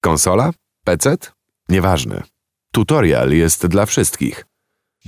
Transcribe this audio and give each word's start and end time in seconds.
Konsola? 0.00 0.50
PC? 0.84 1.16
Nieważne. 1.68 2.22
Tutorial 2.72 3.30
jest 3.32 3.66
dla 3.66 3.86
wszystkich. 3.86 4.46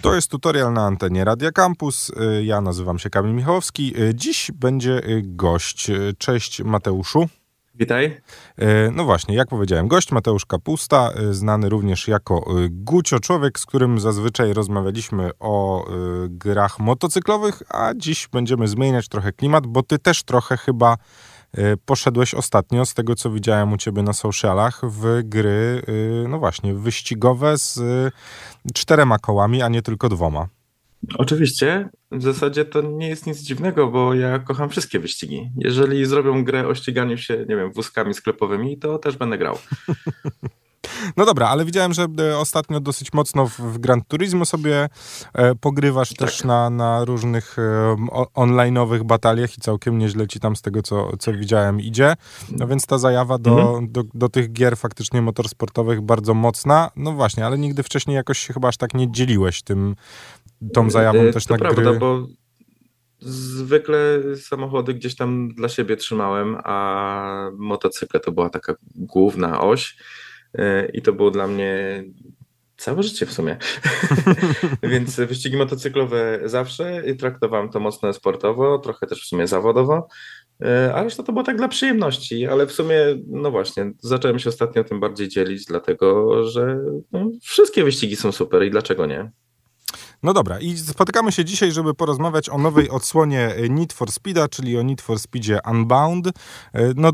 To 0.02 0.14
jest 0.14 0.30
tutorial 0.30 0.72
na 0.72 0.86
antenie 0.86 1.24
Radia 1.24 1.52
Campus. 1.52 2.10
Y, 2.10 2.44
Ja 2.44 2.60
nazywam 2.60 2.98
się 2.98 3.10
Kamil 3.10 3.34
Michałowski. 3.34 4.00
Y, 4.00 4.14
Dziś 4.14 4.50
będzie 4.54 5.08
y, 5.08 5.22
gość. 5.24 5.90
Cześć 6.18 6.62
Mateuszu. 6.62 7.28
Witaj. 7.74 8.20
No 8.92 9.04
właśnie, 9.04 9.34
jak 9.34 9.48
powiedziałem, 9.48 9.88
gość 9.88 10.12
Mateusz 10.12 10.46
Kapusta, 10.46 11.10
znany 11.30 11.68
również 11.68 12.08
jako 12.08 12.44
Gucio, 12.70 13.20
człowiek, 13.20 13.58
z 13.58 13.66
którym 13.66 14.00
zazwyczaj 14.00 14.52
rozmawialiśmy 14.52 15.30
o 15.40 15.86
grach 16.28 16.78
motocyklowych, 16.78 17.62
a 17.68 17.92
dziś 17.96 18.28
będziemy 18.28 18.68
zmieniać 18.68 19.08
trochę 19.08 19.32
klimat, 19.32 19.66
bo 19.66 19.82
ty 19.82 19.98
też 19.98 20.22
trochę 20.22 20.56
chyba 20.56 20.96
poszedłeś 21.84 22.34
ostatnio, 22.34 22.86
z 22.86 22.94
tego 22.94 23.14
co 23.14 23.30
widziałem 23.30 23.72
u 23.72 23.76
ciebie 23.76 24.02
na 24.02 24.12
socialach, 24.12 24.80
w 24.82 25.22
gry, 25.24 25.82
y, 25.88 26.28
no 26.28 26.38
właśnie, 26.38 26.74
wyścigowe 26.74 27.58
z 27.58 27.76
y, 27.76 28.72
czterema 28.74 29.18
kołami, 29.18 29.62
a 29.62 29.68
nie 29.68 29.82
tylko 29.82 30.08
dwoma. 30.08 30.48
Oczywiście, 31.18 31.88
w 32.12 32.22
zasadzie 32.22 32.64
to 32.64 32.82
nie 32.82 33.08
jest 33.08 33.26
nic 33.26 33.38
dziwnego, 33.38 33.88
bo 33.88 34.14
ja 34.14 34.38
kocham 34.38 34.68
wszystkie 34.68 34.98
wyścigi. 34.98 35.50
Jeżeli 35.56 36.06
zrobią 36.06 36.44
grę 36.44 36.68
o 36.68 36.74
ściganiu 36.74 37.18
się, 37.18 37.36
nie 37.48 37.56
wiem, 37.56 37.72
wózkami 37.72 38.14
sklepowymi, 38.14 38.78
to 38.78 38.98
też 38.98 39.16
będę 39.16 39.38
grał. 39.38 39.58
No 41.16 41.26
dobra, 41.26 41.48
ale 41.48 41.64
widziałem, 41.64 41.92
że 41.92 42.06
e, 42.18 42.38
ostatnio 42.38 42.80
dosyć 42.80 43.12
mocno 43.12 43.46
w, 43.46 43.58
w 43.60 43.78
Gran 43.78 44.02
Turismo 44.08 44.44
sobie 44.44 44.88
e, 45.34 45.54
pogrywasz 45.54 46.08
Tak. 46.08 46.18
też 46.18 46.44
na, 46.44 46.70
na 46.70 47.04
różnych 47.04 47.58
e, 47.58 47.96
online'owych 48.34 49.02
bataliach 49.02 49.58
i 49.58 49.60
całkiem 49.60 49.98
nieźle 49.98 50.28
ci 50.28 50.40
tam 50.40 50.56
z 50.56 50.62
tego, 50.62 50.82
co, 50.82 51.16
co 51.16 51.32
widziałem, 51.32 51.80
idzie. 51.80 52.14
No 52.50 52.66
więc 52.66 52.86
ta 52.86 52.98
zajawa 52.98 53.38
do, 53.38 53.52
Mhm. 53.60 53.92
do, 53.92 54.02
do 54.14 54.28
tych 54.28 54.52
gier 54.52 54.76
faktycznie 54.76 55.22
motorsportowych 55.22 56.00
bardzo 56.00 56.34
mocna. 56.34 56.90
No 56.96 57.12
właśnie, 57.12 57.46
ale 57.46 57.58
nigdy 57.58 57.82
wcześniej 57.82 58.14
jakoś 58.14 58.38
się 58.38 58.52
chyba 58.54 58.68
aż 58.68 58.76
tak 58.76 58.94
nie 58.94 59.12
dzieliłeś 59.12 59.62
tym, 59.62 59.96
tą 60.72 60.90
zajawą 60.90 61.32
też 61.32 61.44
to 61.46 61.54
na 61.54 61.58
prawda, 61.58 61.82
gry. 61.82 61.98
bo 61.98 62.26
zwykle 63.20 63.98
samochody 64.36 64.94
gdzieś 64.94 65.16
tam 65.16 65.48
dla 65.48 65.68
siebie 65.68 65.96
trzymałem, 65.96 66.56
a 66.64 67.50
motocykle 67.56 68.20
to 68.20 68.32
była 68.32 68.50
taka 68.50 68.74
główna 68.94 69.60
oś 69.60 69.96
i 70.92 71.02
to 71.02 71.12
było 71.12 71.30
dla 71.30 71.46
mnie 71.46 72.04
całe 72.76 73.02
życie 73.02 73.26
w 73.26 73.32
sumie. 73.32 73.56
Więc 74.92 75.16
wyścigi 75.16 75.56
motocyklowe 75.56 76.40
zawsze 76.44 77.02
traktowałem 77.18 77.68
to 77.68 77.80
mocno 77.80 78.12
sportowo, 78.12 78.78
trochę 78.78 79.06
też 79.06 79.22
w 79.22 79.28
sumie 79.28 79.46
zawodowo. 79.46 80.08
E, 80.62 80.94
A 80.94 81.02
reszta 81.02 81.22
to 81.22 81.32
było 81.32 81.44
tak 81.44 81.56
dla 81.56 81.68
przyjemności, 81.68 82.46
ale 82.46 82.66
w 82.66 82.72
sumie, 82.72 82.96
no 83.26 83.50
właśnie, 83.50 83.92
zacząłem 83.98 84.38
się 84.38 84.48
ostatnio 84.48 84.84
tym 84.84 85.00
bardziej 85.00 85.28
dzielić, 85.28 85.64
dlatego 85.64 86.44
że 86.44 86.78
no, 87.12 87.30
wszystkie 87.42 87.84
wyścigi 87.84 88.16
są 88.16 88.32
super 88.32 88.62
i 88.64 88.70
dlaczego 88.70 89.06
nie? 89.06 89.30
No 90.22 90.32
dobra, 90.32 90.60
i 90.60 90.76
spotykamy 90.76 91.32
się 91.32 91.44
dzisiaj, 91.44 91.72
żeby 91.72 91.94
porozmawiać 91.94 92.48
o 92.48 92.58
nowej 92.58 92.90
odsłonie 92.90 93.54
Need 93.70 93.92
for 93.92 94.12
Speeda, 94.12 94.48
czyli 94.48 94.78
o 94.78 94.82
Need 94.82 95.00
for 95.00 95.18
Speedzie 95.18 95.58
Unbound. 95.70 96.26
E, 96.26 96.32
No, 96.96 97.12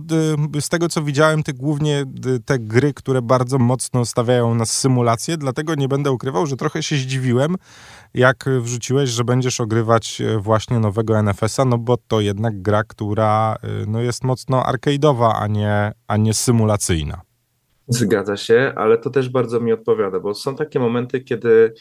z 0.61 0.69
tego 0.69 0.89
co 0.89 1.03
widziałem, 1.03 1.43
ty 1.43 1.53
głównie 1.53 2.05
te 2.45 2.59
gry, 2.59 2.95
które 2.95 3.23
bardzo 3.23 3.59
mocno 3.59 4.05
stawiają 4.05 4.55
na 4.55 4.65
symulację, 4.67 5.37
dlatego 5.37 5.75
nie 5.75 5.89
będę 5.89 6.11
ukrywał, 6.11 6.47
że 6.47 6.57
trochę 6.57 6.83
się 6.83 6.97
zdziwiłem, 6.97 7.57
jak 8.15 8.45
wrzuciłeś, 8.61 9.11
że 9.11 9.25
będziesz 9.25 9.61
ogrywać 9.61 10.21
e, 10.21 10.39
właśnie 10.39 10.79
nowego 10.79 11.23
NFS-a, 11.23 11.65
no 11.65 11.79
bo 11.79 11.97
to 12.09 12.21
jednak 12.21 12.63
gra, 12.63 12.85
która 12.85 13.57
e, 13.63 13.69
no, 13.87 14.01
jest 14.01 14.25
mocno 14.25 14.63
arcade'owa, 14.63 15.33
a 15.35 15.47
nie, 15.47 15.93
a 16.09 16.17
nie 16.17 16.35
symulacyjna. 16.35 17.21
Zgadza 17.89 18.37
się, 18.37 18.73
ale 18.77 18.99
to 18.99 19.11
też 19.11 19.29
bardzo 19.29 19.61
mi 19.61 19.73
odpowiada, 19.73 20.21
bo 20.21 20.35
są 20.35 20.57
takie 20.57 20.81
momenty, 20.81 21.21
kiedy 21.21 21.75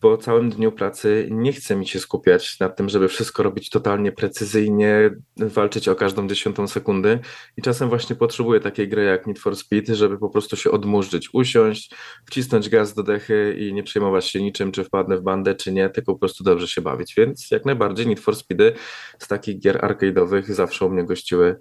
po 0.00 0.16
całym 0.16 0.50
dniu 0.50 0.72
pracy 0.72 1.28
nie 1.30 1.52
chce 1.52 1.76
mi 1.76 1.86
się 1.86 1.98
skupiać 2.00 2.60
nad 2.60 2.76
tym, 2.76 2.88
żeby 2.88 3.08
wszystko 3.08 3.42
robić 3.42 3.70
totalnie 3.70 4.12
precyzyjnie, 4.12 5.10
walczyć 5.36 5.88
o 5.88 5.94
każdą 5.94 6.28
dziesiątą 6.28 6.68
sekundy 6.68 7.18
i 7.56 7.62
czasem 7.62 7.88
właśnie 7.88 8.16
potrzebuję 8.16 8.60
takiej 8.60 8.88
gry 8.88 9.04
jak 9.04 9.26
Need 9.26 9.38
for 9.38 9.56
Speed, 9.56 9.94
żeby 9.94 10.18
po 10.18 10.30
prostu 10.30 10.56
się 10.56 10.70
odmurzyć, 10.70 11.28
usiąść, 11.32 11.94
wcisnąć 12.26 12.68
gaz 12.68 12.94
do 12.94 13.02
dechy 13.02 13.56
i 13.58 13.72
nie 13.74 13.82
przejmować 13.82 14.26
się 14.26 14.42
niczym, 14.42 14.72
czy 14.72 14.84
wpadnę 14.84 15.16
w 15.16 15.22
bandę, 15.22 15.54
czy 15.54 15.72
nie, 15.72 15.90
tylko 15.90 16.12
po 16.12 16.18
prostu 16.18 16.44
dobrze 16.44 16.68
się 16.68 16.80
bawić, 16.80 17.14
więc 17.16 17.50
jak 17.50 17.64
najbardziej 17.64 18.06
Need 18.06 18.20
for 18.20 18.36
Speedy 18.36 18.72
z 19.18 19.28
takich 19.28 19.60
gier 19.60 19.78
arcade'owych 19.78 20.52
zawsze 20.52 20.86
u 20.86 20.90
mnie 20.90 21.04
gościły 21.04 21.56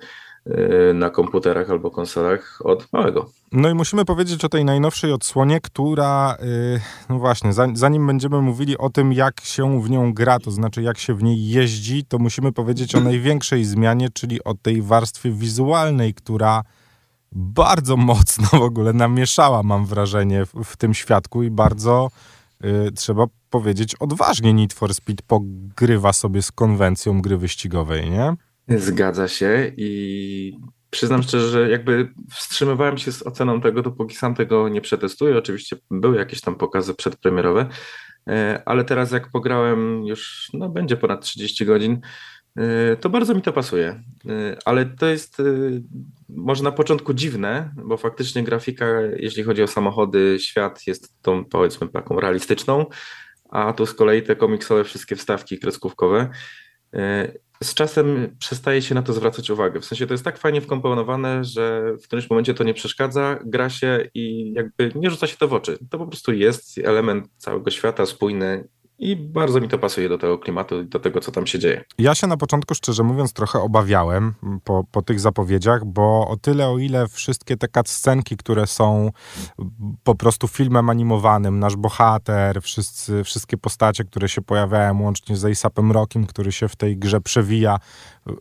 yy, 0.46 0.94
na 0.94 1.10
komputerach 1.10 1.70
albo 1.70 1.92
konsolach 1.92 2.60
od 2.64 2.94
małego. 2.94 3.30
No 3.52 3.70
i 3.70 3.74
musimy 3.74 4.06
powiedzieć 4.06 4.46
o 4.46 4.50
tej 4.50 4.66
najnowszej 4.66 5.12
odsłonie, 5.12 5.62
która, 5.62 6.38
yy, 6.42 6.80
no 7.10 7.20
właśnie, 7.20 7.54
za- 7.54 7.68
zanim 7.74 8.08
będziemy 8.08 8.19
mówili 8.28 8.78
o 8.78 8.90
tym, 8.90 9.14
jak 9.14 9.42
się 9.42 9.82
w 9.82 9.90
nią 9.90 10.14
gra, 10.14 10.40
to 10.40 10.52
znaczy 10.52 10.82
jak 10.82 10.98
się 10.98 11.14
w 11.14 11.24
niej 11.24 11.48
jeździ, 11.48 12.06
to 12.06 12.20
musimy 12.20 12.52
powiedzieć 12.52 12.96
o 12.96 13.00
największej 13.00 13.66
zmianie, 13.66 14.10
czyli 14.14 14.44
o 14.44 14.54
tej 14.54 14.82
warstwie 14.82 15.32
wizualnej, 15.32 16.14
która 16.14 16.62
bardzo 17.32 17.98
mocno 17.98 18.60
w 18.60 18.64
ogóle 18.64 18.94
namieszała, 18.94 19.64
mam 19.64 19.86
wrażenie, 19.86 20.46
w, 20.46 20.54
w 20.64 20.78
tym 20.78 20.94
świadku 20.94 21.44
i 21.44 21.52
bardzo, 21.52 22.10
yy, 22.64 22.92
trzeba 22.92 23.26
powiedzieć, 23.50 23.96
odważnie 23.96 24.54
Need 24.54 24.74
for 24.74 24.94
Speed 24.94 25.24
pogrywa 25.28 26.14
sobie 26.14 26.42
z 26.42 26.52
konwencją 26.52 27.22
gry 27.22 27.38
wyścigowej, 27.38 28.10
nie? 28.10 28.34
Zgadza 28.80 29.28
się 29.28 29.72
i 29.78 30.60
przyznam 30.90 31.24
szczerze, 31.24 31.50
że 31.50 31.70
jakby 31.70 32.14
wstrzymywałem 32.32 32.98
się 32.98 33.12
z 33.12 33.24
oceną 33.24 33.62
tego, 33.62 33.82
dopóki 33.82 34.16
sam 34.16 34.36
tego 34.36 34.70
nie 34.70 34.82
przetestuję. 34.82 35.38
Oczywiście 35.38 35.76
były 35.92 36.18
jakieś 36.18 36.42
tam 36.42 36.56
pokazy 36.56 36.94
przedpremierowe, 36.94 37.70
ale 38.66 38.84
teraz 38.84 39.12
jak 39.12 39.32
pograłem 39.32 40.06
już, 40.06 40.50
no 40.54 40.70
będzie 40.70 40.98
ponad 40.98 41.22
30 41.22 41.66
godzin, 41.66 42.00
e, 42.58 42.96
to 42.96 43.10
bardzo 43.10 43.36
mi 43.36 43.42
to 43.42 43.54
pasuje. 43.54 44.04
E, 44.30 44.58
Ale 44.66 44.86
to 44.86 45.06
jest 45.06 45.40
e, 45.40 45.44
może 46.30 46.64
na 46.64 46.72
początku 46.72 47.14
dziwne, 47.14 47.72
bo 47.86 47.98
faktycznie 47.98 48.44
grafika, 48.44 48.86
jeśli 49.16 49.44
chodzi 49.44 49.64
o 49.64 49.68
samochody, 49.68 50.38
świat 50.40 50.88
jest 50.88 51.22
tą 51.22 51.46
powiedzmy 51.46 51.90
taką 51.90 52.20
realistyczną, 52.20 52.86
a 53.50 53.74
tu 53.74 53.86
z 53.86 53.94
kolei 53.94 54.24
te 54.24 54.36
komiksowe 54.36 54.84
wszystkie 54.84 55.16
wstawki 55.16 55.60
kreskówkowe. 55.60 56.30
Z 57.64 57.74
czasem 57.74 58.36
przestaje 58.40 58.82
się 58.82 58.96
na 58.96 59.02
to 59.02 59.14
zwracać 59.14 59.50
uwagę. 59.50 59.80
W 59.80 59.86
sensie 59.86 60.08
to 60.08 60.14
jest 60.14 60.24
tak 60.24 60.38
fajnie 60.38 60.62
wkomponowane, 60.62 61.44
że 61.44 61.94
w 61.98 62.04
którymś 62.04 62.30
momencie 62.30 62.54
to 62.54 62.64
nie 62.64 62.74
przeszkadza, 62.74 63.40
gra 63.46 63.70
się 63.70 64.10
i 64.14 64.54
jakby 64.54 64.92
nie 64.96 65.10
rzuca 65.10 65.28
się 65.28 65.38
to 65.38 65.48
w 65.48 65.54
oczy. 65.54 65.78
To 65.90 65.98
po 65.98 66.08
prostu 66.08 66.34
jest 66.34 66.78
element 66.78 67.28
całego 67.38 67.72
świata 67.72 68.06
spójny 68.06 68.68
i 69.00 69.16
bardzo 69.16 69.62
mi 69.62 69.68
to 69.68 69.80
pasuje 69.80 70.10
do 70.10 70.18
tego 70.18 70.38
klimatu 70.38 70.82
i 70.82 70.86
do 70.86 71.00
tego, 71.00 71.20
co 71.20 71.32
tam 71.32 71.48
się 71.48 71.60
dzieje. 71.60 71.84
Ja 71.98 72.16
się 72.16 72.28
na 72.28 72.38
początku, 72.38 72.76
szczerze 72.76 73.04
mówiąc, 73.04 73.34
trochę 73.34 73.60
obawiałem 73.60 74.34
po, 74.64 74.84
po 74.92 75.02
tych 75.02 75.20
zapowiedziach, 75.20 75.86
bo 75.86 76.28
o 76.28 76.38
tyle, 76.38 76.70
o 76.70 76.78
ile 76.78 77.08
wszystkie 77.08 77.58
te 77.58 77.68
cutscenki, 77.68 78.38
które 78.38 78.68
są 78.68 79.12
po 80.04 80.16
prostu 80.16 80.48
filmem 80.48 80.90
animowanym, 80.90 81.60
nasz 81.60 81.76
bohater, 81.76 82.62
wszyscy, 82.62 83.24
wszystkie 83.24 83.58
postacie, 83.58 84.04
które 84.04 84.30
się 84.30 84.42
pojawiają, 84.42 85.02
łącznie 85.02 85.38
z 85.38 85.46
Aesopem 85.46 85.92
Rockiem, 85.92 86.26
który 86.26 86.52
się 86.52 86.68
w 86.68 86.76
tej 86.76 86.98
grze 86.98 87.22
przewija, 87.22 87.80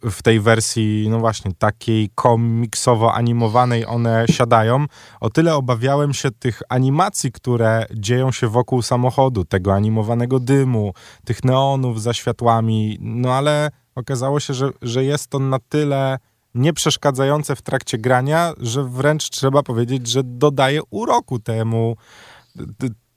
w 0.02 0.22
tej 0.22 0.41
wersji, 0.41 1.06
no 1.10 1.18
właśnie, 1.18 1.52
takiej 1.58 2.10
komiksowo-animowanej 2.10 3.84
one 3.86 4.26
siadają, 4.30 4.86
o 5.20 5.30
tyle 5.30 5.54
obawiałem 5.54 6.14
się 6.14 6.30
tych 6.30 6.62
animacji, 6.68 7.32
które 7.32 7.86
dzieją 7.94 8.32
się 8.32 8.48
wokół 8.48 8.82
samochodu, 8.82 9.44
tego 9.44 9.74
animowanego 9.74 10.41
dymu, 10.48 10.92
tych 11.25 11.44
neonów 11.44 12.03
za 12.03 12.12
światłami, 12.12 12.98
no 13.00 13.34
ale 13.34 13.70
okazało 13.94 14.41
się, 14.41 14.54
że, 14.54 14.70
że 14.82 15.04
jest 15.04 15.28
to 15.28 15.38
na 15.38 15.59
tyle 15.69 16.19
nieprzeszkadzające 16.54 17.56
w 17.56 17.62
trakcie 17.62 17.98
grania, 17.98 18.53
że 18.60 18.84
wręcz 18.84 19.31
trzeba 19.31 19.62
powiedzieć, 19.62 20.09
że 20.09 20.20
dodaje 20.25 20.81
uroku 20.91 21.38
temu, 21.38 21.97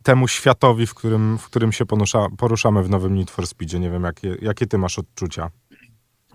temu 0.03 0.27
światowi, 0.27 0.87
w 0.87 0.93
którym, 0.93 1.37
w 1.37 1.45
którym 1.45 1.71
się 1.71 1.85
porusza, 1.85 2.27
poruszamy 2.37 2.83
w 2.83 2.89
nowym 2.89 3.15
Need 3.15 3.31
for 3.31 3.47
Speedzie. 3.47 3.79
Nie 3.79 3.89
wiem, 3.89 4.03
jakie, 4.03 4.35
jakie 4.41 4.67
ty 4.67 4.77
masz 4.77 4.99
odczucia. 4.99 5.49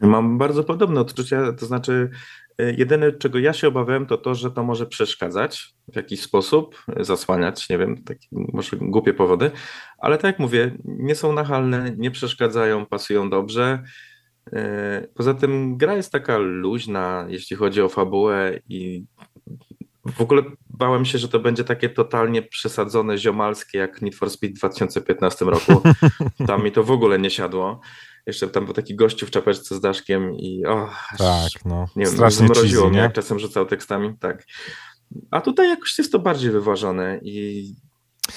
Mam 0.01 0.39
bardzo 0.39 0.65
podobne 0.65 1.01
odczucia, 1.01 1.53
to 1.53 1.67
znaczy 1.67 2.11
jedyne, 2.59 3.13
czego 3.13 3.39
ja 3.39 3.53
się 3.53 3.69
obawiałem, 3.69 4.07
to 4.07 4.19
to, 4.19 4.35
że 4.35 4.51
to 4.51 4.65
może 4.65 4.87
przeszkadzać 4.87 5.75
w 5.93 5.97
jakiś 5.97 6.21
sposób, 6.23 6.83
e, 6.97 7.05
zasłaniać, 7.05 7.69
nie 7.69 7.79
wiem, 7.79 8.05
takie 8.05 8.27
może 8.33 8.77
głupie 8.77 9.15
powody, 9.15 9.51
ale 9.99 10.17
tak 10.17 10.25
jak 10.25 10.39
mówię, 10.39 10.77
nie 10.85 11.15
są 11.15 11.33
nachalne, 11.33 11.95
nie 11.97 12.11
przeszkadzają, 12.11 12.87
pasują 12.87 13.31
dobrze. 13.31 13.83
E, 14.53 15.09
Poza 15.15 15.35
tym 15.35 15.77
gra 15.77 15.95
jest 15.95 16.13
taka 16.13 16.39
luźna, 16.39 17.27
jeśli 17.29 17.57
chodzi 17.57 17.83
o 17.83 17.89
fabułę 17.89 18.61
i 18.69 19.05
w 20.07 20.21
ogóle 20.21 20.43
bałem 20.71 21.05
się, 21.05 21.19
że 21.19 21.29
to 21.29 21.39
będzie 21.39 21.65
takie 21.65 21.89
totalnie 21.89 22.43
przesadzone, 22.43 23.19
ziomalskie, 23.19 23.79
jak 23.79 24.03
Need 24.03 24.15
for 24.15 24.31
Speed 24.31 24.55
w 24.55 24.59
2015 24.59 25.45
roku. 25.45 25.83
Tam 26.49 26.65
mi 26.65 26.73
to 26.73 26.85
w 26.85 26.91
ogóle 26.91 27.19
nie 27.19 27.31
siadło. 27.31 27.81
Jeszcze 28.27 28.49
tam 28.49 28.65
był 28.65 28.75
taki 28.75 28.97
gościu 28.97 29.27
w 29.27 29.31
czapeczce 29.31 29.75
z 29.75 29.81
daszkiem 29.81 30.35
i 30.35 30.67
o, 30.67 30.89
Tak, 31.19 31.51
no. 31.65 31.87
nie 31.97 32.05
wiem, 32.05 32.31
zmroziło 32.31 32.55
cheesy, 32.55 32.81
mnie, 32.81 32.91
nie? 32.91 32.99
jak 32.99 33.13
czasem 33.13 33.39
rzucał 33.39 33.67
tekstami, 33.67 34.19
tak. 34.21 34.45
A 35.31 35.41
tutaj 35.41 35.69
jakoś 35.69 35.99
jest 35.99 36.13
to 36.13 36.19
bardziej 36.19 36.51
wyważone 36.51 37.19
i 37.23 37.75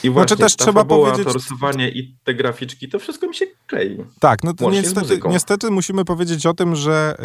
i 0.04 0.10
właśnie, 0.10 0.28
znaczy 0.36 0.44
też 0.44 0.56
trzeba 0.56 0.82
fabuła, 0.82 1.12
powiedzieć. 1.12 1.28
To 1.28 1.34
rysowanie 1.34 1.90
i 1.90 2.16
te 2.24 2.34
graficzki, 2.34 2.90
to 2.90 3.00
wszystko 3.00 3.28
mi 3.28 3.36
się 3.36 3.46
klei. 3.68 3.98
Tak, 4.20 4.44
no 4.44 4.54
to 4.54 4.72
niestety, 4.72 5.20
niestety 5.30 5.72
musimy 5.72 6.06
powiedzieć 6.06 6.46
o 6.46 6.54
tym, 6.54 6.76
że 6.76 7.16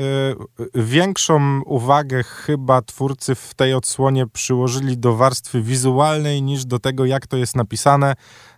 y, 0.60 0.82
większą 0.82 1.62
uwagę 1.66 2.22
chyba 2.22 2.82
twórcy 2.82 3.34
w 3.34 3.54
tej 3.54 3.74
odsłonie 3.74 4.26
przyłożyli 4.26 4.98
do 4.98 5.16
warstwy 5.16 5.62
wizualnej 5.62 6.42
niż 6.42 6.64
do 6.64 6.78
tego, 6.78 7.04
jak 7.04 7.26
to 7.26 7.36
jest 7.36 7.56
napisane 7.56 8.14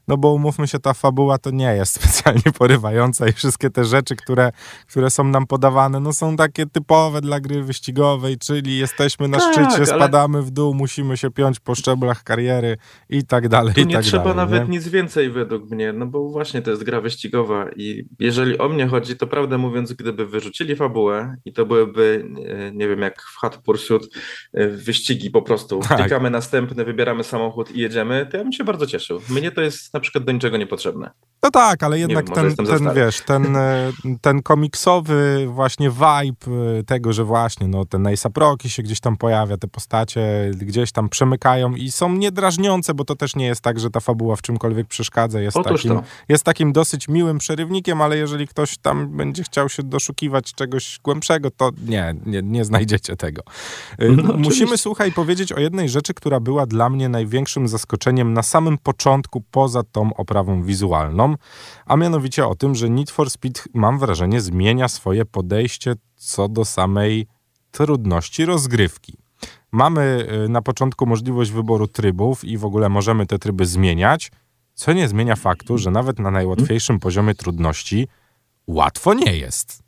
no 0.08 0.16
bo 0.16 0.32
umówmy 0.32 0.68
się, 0.68 0.78
ta 0.78 0.94
fabuła 0.94 1.38
to 1.38 1.50
nie 1.50 1.74
jest 1.74 1.94
specjalnie 2.00 2.52
porywająca 2.58 3.28
i 3.28 3.32
wszystkie 3.32 3.70
te 3.70 3.84
rzeczy, 3.84 4.16
które, 4.16 4.52
które 4.88 5.10
są 5.10 5.24
nam 5.24 5.46
podawane, 5.46 6.00
no 6.00 6.12
są 6.12 6.36
takie 6.36 6.66
typowe 6.66 7.20
dla 7.20 7.40
gry 7.40 7.62
wyścigowej, 7.62 8.38
czyli 8.38 8.78
jesteśmy 8.78 9.28
na 9.28 9.38
tak, 9.38 9.52
szczycie, 9.52 9.86
spadamy 9.86 10.42
w 10.42 10.50
dół, 10.50 10.74
musimy 10.74 11.16
się 11.16 11.30
piąć 11.30 11.60
po 11.60 11.74
szczeblach 11.74 12.24
kariery 12.24 12.76
i 13.08 13.24
tak 13.24 13.48
dalej, 13.48 13.74
i 13.76 13.86
nie 13.86 13.94
tak 13.94 14.04
trzeba 14.04 14.22
dalej, 14.22 14.36
nawet 14.36 14.68
nie? 14.68 14.76
nic 14.76 14.88
więcej 14.88 15.30
według 15.30 15.70
mnie, 15.70 15.92
no 15.92 16.06
bo 16.06 16.28
właśnie 16.28 16.62
to 16.62 16.70
jest 16.70 16.84
gra 16.84 17.00
wyścigowa 17.00 17.66
i 17.76 18.04
jeżeli 18.18 18.58
o 18.58 18.68
mnie 18.68 18.86
chodzi, 18.86 19.16
to 19.16 19.26
prawdę 19.26 19.58
mówiąc, 19.58 19.92
gdyby 19.92 20.26
wyrzucili 20.26 20.76
fabułę 20.76 21.36
i 21.44 21.52
to 21.52 21.66
byłyby, 21.66 22.28
nie 22.72 22.88
wiem, 22.88 23.00
jak 23.00 23.22
w 23.22 23.36
Hot 23.36 23.56
Pursuit, 23.56 24.02
e, 24.54 24.68
wyścigi 24.68 25.30
po 25.30 25.42
prostu, 25.42 25.80
tak. 25.88 25.98
klikamy 25.98 26.30
następny, 26.30 26.84
wybieramy 26.84 27.24
samochód 27.24 27.70
i 27.70 27.80
jedziemy, 27.80 28.26
to 28.30 28.36
ja 28.36 28.42
bym 28.42 28.52
się 28.52 28.64
bardzo 28.64 28.86
cieszył. 28.86 29.20
Mnie 29.30 29.50
to 29.50 29.60
jest 29.60 29.95
na 29.96 30.00
przykład 30.00 30.24
do 30.24 30.32
niczego 30.32 30.56
niepotrzebne. 30.56 31.10
No 31.42 31.50
tak, 31.50 31.82
ale 31.82 31.98
jednak 31.98 32.34
wiem, 32.34 32.54
ten, 32.56 32.66
ten 32.66 32.94
wiesz, 32.94 33.20
ten, 33.20 33.56
e, 33.56 33.92
ten 34.20 34.42
komiksowy 34.42 35.46
właśnie 35.48 35.90
vibe 35.90 36.78
e, 36.78 36.82
tego, 36.82 37.12
że 37.12 37.24
właśnie 37.24 37.68
no, 37.68 37.84
ten 37.84 38.06
Ace 38.06 38.30
Proki 38.30 38.70
się 38.70 38.82
gdzieś 38.82 39.00
tam 39.00 39.16
pojawia, 39.16 39.56
te 39.56 39.68
postacie 39.68 40.50
gdzieś 40.54 40.92
tam 40.92 41.08
przemykają 41.08 41.74
i 41.74 41.90
są 41.90 42.12
niedrażniące, 42.12 42.94
bo 42.94 43.04
to 43.04 43.16
też 43.16 43.36
nie 43.36 43.46
jest 43.46 43.60
tak, 43.60 43.80
że 43.80 43.90
ta 43.90 44.00
fabuła 44.00 44.36
w 44.36 44.42
czymkolwiek 44.42 44.86
przeszkadza. 44.86 45.40
Jest, 45.40 45.56
takim, 45.64 46.00
jest 46.28 46.44
takim 46.44 46.72
dosyć 46.72 47.08
miłym 47.08 47.38
przerywnikiem, 47.38 48.02
ale 48.02 48.16
jeżeli 48.18 48.48
ktoś 48.48 48.78
tam 48.78 49.08
będzie 49.08 49.42
chciał 49.42 49.68
się 49.68 49.82
doszukiwać 49.82 50.54
czegoś 50.54 50.98
głębszego, 51.04 51.50
to 51.50 51.70
nie, 51.86 52.14
nie, 52.26 52.42
nie 52.42 52.64
znajdziecie 52.64 53.16
tego. 53.16 53.42
E, 53.98 54.08
no, 54.08 54.32
Musimy, 54.36 54.78
słuchaj, 54.78 55.12
powiedzieć 55.12 55.52
o 55.52 55.60
jednej 55.60 55.88
rzeczy, 55.88 56.14
która 56.14 56.40
była 56.40 56.66
dla 56.66 56.90
mnie 56.90 57.08
największym 57.08 57.68
zaskoczeniem 57.68 58.32
na 58.32 58.42
samym 58.42 58.78
początku, 58.78 59.42
poza 59.50 59.82
tą 59.92 60.14
oprawą 60.14 60.62
wizualną, 60.62 61.34
a 61.86 61.96
mianowicie 61.96 62.46
o 62.46 62.54
tym, 62.54 62.74
że 62.74 62.90
Need 62.90 63.10
for 63.10 63.30
Speed, 63.30 63.62
mam 63.74 63.98
wrażenie, 63.98 64.40
zmienia 64.40 64.88
swoje 64.88 65.24
podejście 65.24 65.94
co 66.16 66.48
do 66.48 66.64
samej 66.64 67.26
trudności 67.70 68.44
rozgrywki. 68.44 69.16
Mamy 69.72 70.26
y, 70.44 70.48
na 70.48 70.62
początku 70.62 71.06
możliwość 71.06 71.50
wyboru 71.50 71.88
trybów 71.88 72.44
i 72.44 72.58
w 72.58 72.64
ogóle 72.64 72.88
możemy 72.88 73.26
te 73.26 73.38
tryby 73.38 73.66
zmieniać, 73.66 74.30
co 74.74 74.92
nie 74.92 75.08
zmienia 75.08 75.36
faktu, 75.36 75.78
że 75.78 75.90
nawet 75.90 76.18
na 76.18 76.30
najłatwiejszym 76.30 76.98
poziomie 77.00 77.34
trudności 77.34 78.08
łatwo 78.66 79.14
nie 79.14 79.36
jest. 79.36 79.85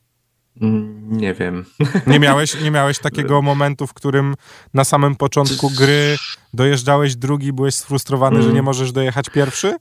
Mm, 0.62 1.19
nie 1.19 1.34
wiem. 1.34 1.64
Nie 2.06 2.20
miałeś, 2.20 2.60
nie 2.60 2.70
miałeś 2.70 2.99
takiego 2.99 3.43
momentu, 3.52 3.87
w 3.87 3.94
którym 3.94 4.34
na 4.75 4.84
samym 4.84 5.16
początku 5.16 5.70
gry 5.70 6.16
dojeżdżałeś 6.55 7.16
drugi, 7.16 7.52
byłeś 7.52 7.75
sfrustrowany, 7.75 8.43
że 8.43 8.49
nie 8.49 8.52
mm. 8.52 8.64
możesz 8.64 8.93
dojechać 8.93 9.31
pierwszy? 9.31 9.76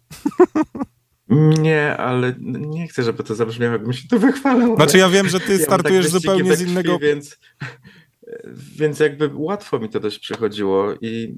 Nie, 1.59 1.97
ale 1.97 2.33
nie 2.41 2.88
chcę, 2.88 3.03
żeby 3.03 3.24
to 3.24 3.35
zabrzmiało, 3.35 3.74
jakbym 3.74 3.94
się 3.94 4.07
tu 4.07 4.19
wychwalał. 4.19 4.75
Znaczy 4.75 4.97
ja 4.97 5.09
wiem, 5.09 5.29
że 5.29 5.39
ty 5.39 5.57
tak 5.57 5.68
startujesz 5.68 6.06
tak 6.06 6.12
zupełnie 6.12 6.56
z 6.56 6.62
innego... 6.62 6.97
Krwi, 6.97 7.07
więc, 7.07 7.38
więc 8.78 9.00
jakby 9.00 9.30
łatwo 9.34 9.80
mi 9.80 9.89
to 9.89 10.00
dość 10.00 10.19
przychodziło 10.19 10.94
i 11.01 11.38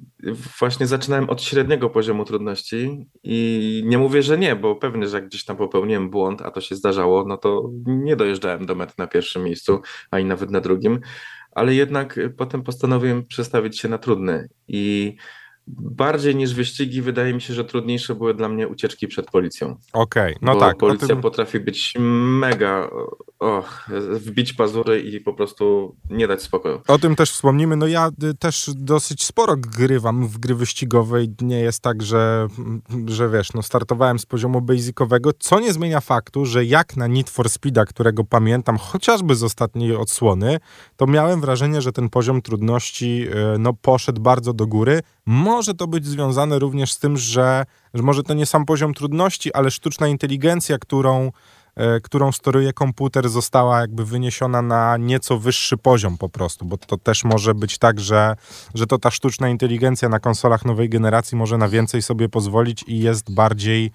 właśnie 0.60 0.88
zaczynałem 0.88 1.30
od 1.30 1.42
średniego 1.42 1.90
poziomu 1.90 2.26
trudności 2.26 3.08
i 3.24 3.82
nie 3.86 3.98
mówię, 3.98 4.24
że 4.24 4.38
nie, 4.38 4.56
bo 4.56 4.76
pewnie, 4.76 5.08
że 5.08 5.18
jak 5.18 5.28
gdzieś 5.28 5.46
tam 5.46 5.58
popełniłem 5.58 6.10
błąd, 6.10 6.42
a 6.42 6.52
to 6.52 6.62
się 6.62 6.76
zdarzało, 6.76 7.26
no 7.28 7.38
to 7.38 7.70
nie 7.86 8.16
dojeżdżałem 8.16 8.66
do 8.66 8.76
mety 8.76 8.94
na 8.98 9.08
pierwszym 9.08 9.44
miejscu, 9.44 9.82
ani 10.12 10.26
nawet 10.26 10.52
na 10.52 10.62
drugim, 10.62 11.00
ale 11.52 11.76
jednak 11.76 12.20
potem 12.38 12.64
postanowiłem 12.64 13.26
przestawić 13.26 13.80
się 13.80 13.88
na 13.90 13.98
trudny 13.98 14.50
i 14.68 15.16
bardziej 15.78 16.36
niż 16.36 16.54
wyścigi, 16.54 17.02
wydaje 17.02 17.34
mi 17.34 17.42
się, 17.42 17.54
że 17.54 17.66
trudniejsze 17.66 18.16
były 18.16 18.34
dla 18.34 18.50
mnie 18.50 18.68
ucieczki 18.68 19.08
przed 19.08 19.32
policją. 19.32 19.76
Okej, 19.94 20.36
okay, 20.36 20.40
no 20.42 20.54
Bo 20.54 20.60
tak. 20.60 20.78
Policja 20.78 21.08
tym... 21.08 21.22
potrafi 21.22 21.60
być 21.60 21.94
mega, 22.00 22.90
och, 23.40 23.90
wbić 24.12 24.54
pazury 24.54 25.02
i 25.02 25.20
po 25.20 25.34
prostu 25.34 25.96
nie 26.10 26.28
dać 26.28 26.42
spokoju. 26.42 26.82
O 26.88 27.00
tym 27.00 27.16
też 27.16 27.32
wspomnimy. 27.32 27.76
No 27.76 27.88
ja 27.88 28.10
y, 28.24 28.34
też 28.34 28.72
dosyć 28.76 29.24
sporo 29.24 29.56
grywam 29.58 30.28
w 30.28 30.38
gry 30.38 30.56
wyścigowe 30.56 31.24
i 31.24 31.36
nie 31.42 31.60
jest 31.60 31.82
tak, 31.82 32.04
że, 32.04 32.48
że 33.06 33.30
wiesz, 33.30 33.54
no 33.54 33.64
startowałem 33.64 34.20
z 34.20 34.26
poziomu 34.26 34.62
basicowego, 34.62 35.32
co 35.40 35.60
nie 35.60 35.74
zmienia 35.74 36.02
faktu, 36.02 36.46
że 36.46 36.66
jak 36.66 36.98
na 36.98 37.08
Need 37.08 37.30
for 37.30 37.50
Speeda, 37.50 37.86
którego 37.86 38.24
pamiętam 38.24 38.78
chociażby 38.78 39.36
z 39.36 39.44
ostatniej 39.44 39.96
odsłony, 39.96 40.60
to 40.98 41.08
miałem 41.08 41.42
wrażenie, 41.42 41.82
że 41.82 41.92
ten 41.92 42.10
poziom 42.10 42.42
trudności 42.42 43.28
y, 43.56 43.60
no 43.60 43.74
poszedł 43.74 44.22
bardzo 44.22 44.54
do 44.54 44.68
góry. 44.68 45.02
Może 45.26 45.59
to 45.74 45.88
być 45.88 46.06
związane 46.06 46.60
również 46.60 46.92
z 46.92 47.00
tym, 47.00 47.18
że, 47.18 47.66
że 47.94 48.04
może 48.04 48.24
to 48.24 48.34
nie 48.34 48.46
sam 48.46 48.66
poziom 48.66 48.94
trudności, 48.94 49.54
ale 49.54 49.72
sztuczna 49.72 50.08
inteligencja, 50.08 50.78
którą, 50.78 51.32
e, 51.76 52.00
którą 52.00 52.32
steruje 52.32 52.74
komputer, 52.74 53.30
została 53.30 53.82
jakby 53.82 54.06
wyniesiona 54.06 54.62
na 54.62 54.98
nieco 54.98 55.40
wyższy 55.40 55.78
poziom 55.78 56.18
po 56.18 56.30
prostu, 56.30 56.66
bo 56.66 56.78
to 56.78 56.98
też 56.98 57.24
może 57.24 57.56
być 57.56 57.78
tak, 57.78 58.00
że, 58.00 58.36
że 58.74 58.88
to 58.88 58.98
ta 58.98 59.12
sztuczna 59.12 59.50
inteligencja 59.50 60.10
na 60.10 60.20
konsolach 60.20 60.66
nowej 60.66 60.90
generacji 60.90 61.38
może 61.38 61.58
na 61.58 61.70
więcej 61.70 62.02
sobie 62.02 62.30
pozwolić 62.30 62.84
i 62.88 63.00
jest 63.00 63.34
bardziej, 63.34 63.92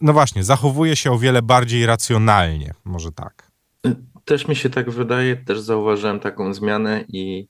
no 0.00 0.12
właśnie, 0.12 0.44
zachowuje 0.44 0.96
się 0.96 1.12
o 1.12 1.18
wiele 1.18 1.42
bardziej 1.42 1.86
racjonalnie, 1.86 2.74
może 2.84 3.12
tak. 3.12 3.50
Też 4.24 4.48
mi 4.48 4.56
się 4.56 4.70
tak 4.70 4.90
wydaje, 4.90 5.36
też 5.36 5.60
zauważyłem 5.60 6.20
taką 6.20 6.54
zmianę 6.54 7.04
i 7.08 7.48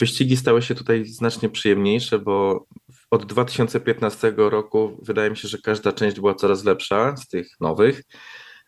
wyścigi 0.00 0.36
stały 0.36 0.62
się 0.62 0.74
tutaj 0.74 1.04
znacznie 1.04 1.48
przyjemniejsze, 1.48 2.18
bo 2.18 2.66
od 3.10 3.26
2015 3.26 4.34
roku 4.36 5.00
wydaje 5.02 5.30
mi 5.30 5.36
się, 5.36 5.48
że 5.48 5.58
każda 5.58 5.92
część 5.92 6.20
była 6.20 6.34
coraz 6.34 6.64
lepsza 6.64 7.16
z 7.16 7.28
tych 7.28 7.60
nowych, 7.60 8.02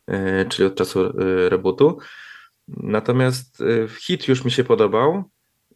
e, 0.06 0.44
czyli 0.44 0.66
od 0.66 0.74
czasu 0.74 1.06
e, 1.06 1.48
rebootu. 1.48 1.98
Natomiast 2.68 3.62
hit 4.00 4.28
już 4.28 4.44
mi 4.44 4.50
się 4.50 4.64
podobał, 4.64 5.24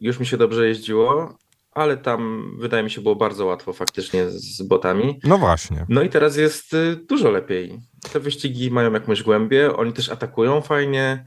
już 0.01 0.19
mi 0.19 0.25
się 0.25 0.37
dobrze 0.37 0.67
jeździło, 0.67 1.37
ale 1.71 1.97
tam 1.97 2.51
wydaje 2.59 2.83
mi 2.83 2.91
się 2.91 3.01
było 3.01 3.15
bardzo 3.15 3.45
łatwo 3.45 3.73
faktycznie 3.73 4.29
z 4.29 4.61
botami. 4.61 5.19
No 5.23 5.37
właśnie. 5.37 5.85
No 5.89 6.01
i 6.01 6.09
teraz 6.09 6.37
jest 6.37 6.75
dużo 7.09 7.31
lepiej. 7.31 7.79
Te 8.13 8.19
wyścigi 8.19 8.71
mają 8.71 8.93
jakąś 8.93 9.23
głębię, 9.23 9.75
oni 9.75 9.93
też 9.93 10.09
atakują 10.09 10.61
fajnie, 10.61 11.25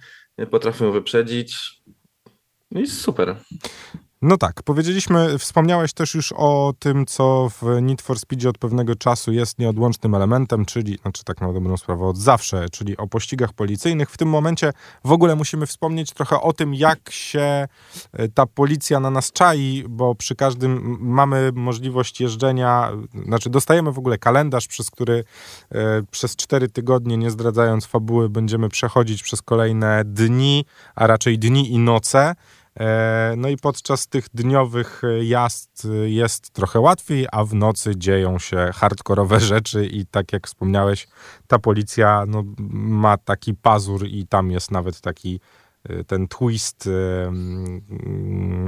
potrafią 0.50 0.92
wyprzedzić. 0.92 1.82
No 2.72 2.80
i 2.80 2.86
super. 2.86 3.36
No 4.22 4.36
tak, 4.36 4.62
powiedzieliśmy, 4.62 5.38
wspomniałeś 5.38 5.92
też 5.92 6.14
już 6.14 6.32
o 6.36 6.74
tym, 6.78 7.06
co 7.06 7.48
w 7.48 7.82
Need 7.82 8.02
for 8.02 8.18
Speedzie 8.18 8.48
od 8.48 8.58
pewnego 8.58 8.94
czasu 8.94 9.32
jest 9.32 9.58
nieodłącznym 9.58 10.14
elementem, 10.14 10.64
czyli, 10.64 10.98
znaczy 11.02 11.24
tak 11.24 11.40
na 11.40 11.52
dobrą 11.52 11.76
sprawę, 11.76 12.06
od 12.06 12.18
zawsze, 12.18 12.68
czyli 12.68 12.96
o 12.96 13.06
pościgach 13.06 13.52
policyjnych. 13.52 14.10
W 14.10 14.16
tym 14.16 14.28
momencie 14.28 14.72
w 15.04 15.12
ogóle 15.12 15.36
musimy 15.36 15.66
wspomnieć 15.66 16.12
trochę 16.12 16.40
o 16.40 16.52
tym, 16.52 16.74
jak 16.74 17.10
się 17.10 17.68
e, 18.12 18.28
ta 18.28 18.46
policja 18.46 19.00
na 19.00 19.10
nas 19.10 19.32
czai, 19.32 19.84
bo 19.88 20.14
przy 20.14 20.36
każdym 20.36 20.98
mamy 21.00 21.50
możliwość 21.54 22.20
jeżdżenia, 22.20 22.90
znaczy 23.26 23.50
dostajemy 23.50 23.92
w 23.92 23.98
ogóle 23.98 24.18
kalendarz, 24.18 24.68
przez 24.68 24.90
który 24.90 25.24
e, 25.70 26.02
przez 26.10 26.36
cztery 26.36 26.68
tygodnie, 26.68 27.16
nie 27.16 27.30
zdradzając 27.30 27.86
fabuły, 27.86 28.28
będziemy 28.28 28.68
przechodzić 28.68 29.22
przez 29.22 29.42
kolejne 29.42 30.02
dni, 30.04 30.64
a 30.94 31.06
raczej 31.06 31.38
dni 31.38 31.72
i 31.72 31.78
noce. 31.78 32.34
E, 32.80 33.34
no 33.36 33.48
i 33.48 33.56
podczas 33.56 34.08
tych 34.08 34.26
dniowych 34.34 35.02
jazd 35.22 35.88
jest 36.04 36.50
trochę 36.50 36.80
łatwiej, 36.80 37.26
a 37.32 37.44
w 37.44 37.54
nocy 37.54 37.96
dzieją 37.96 38.38
się 38.38 38.70
hardkorowe 38.74 39.40
rzeczy 39.52 39.86
i 39.86 40.06
tak 40.06 40.32
jak 40.32 40.46
wspomniałeś, 40.46 41.08
ta 41.46 41.58
policja 41.58 42.24
no, 42.28 42.44
ma 42.72 43.16
taki 43.16 43.54
pazur 43.54 44.06
i 44.06 44.26
tam 44.26 44.50
jest 44.50 44.70
nawet 44.70 45.00
taki 45.00 45.40
e, 45.84 46.04
ten 46.04 46.28
twist 46.28 46.86
e, 46.86 47.32